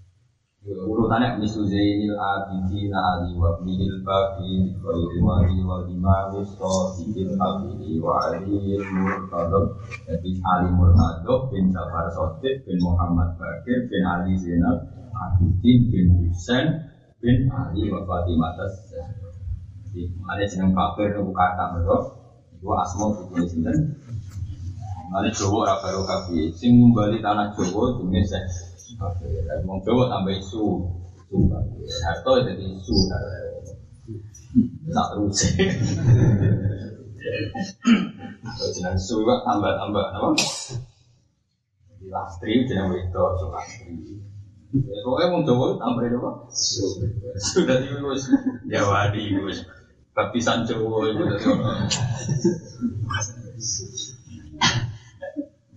[0.64, 8.32] urutannya misu zainil abidin ali wa bihil baqi wa ilmani wa imami sohibin abidi wa
[8.32, 9.76] aliyil murtadab.
[10.08, 16.66] Jadi ali murtadab bin Jafar Sotik bin Muhammad Bakir bin Ali Zainal Abidin bin Husain
[17.22, 18.52] bin Ali wa Fatimah
[19.94, 21.98] jadi ada jeneng Bakir itu kata mereka
[22.58, 23.78] itu asmo itu sinten
[25.14, 28.26] Mana Jawa ora baru kabeh sing ngumbali tanah Jawa jenenge
[29.66, 30.66] Wong Jawa tambah isu.
[32.06, 32.96] Harto jadi isu.
[34.94, 35.40] Tak terus.
[38.74, 40.30] Jenang isu juga tambah-tambah apa?
[42.02, 43.94] Di lastri wedok so lastri.
[44.74, 46.30] Pokoknya wong Jawa tambah apa?
[47.38, 48.26] Sudah di wis
[48.66, 49.62] Jawa di wis
[50.18, 51.86] baptisan Jawa itu dari orang.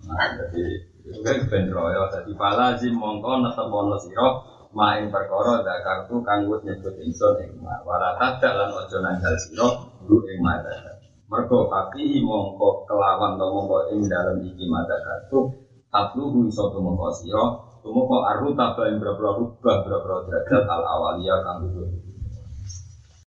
[0.07, 0.65] Nah, jadi
[1.07, 4.27] Kan ben royo dadi falazim mongko netemono sira
[4.75, 9.69] main perkara zakartu kang wis nyebut ingsun ing ma wala tadak lan aja nanggal sira
[10.07, 10.99] lu ing mata
[11.31, 15.51] mergo tapi mongko kelawan to mongko ing dalem iki mata kartu
[15.95, 22.06] tatlu iso tumeka sira tumeka aruta ing boro-boro rubah boro-boro derajat al awalia kang dudu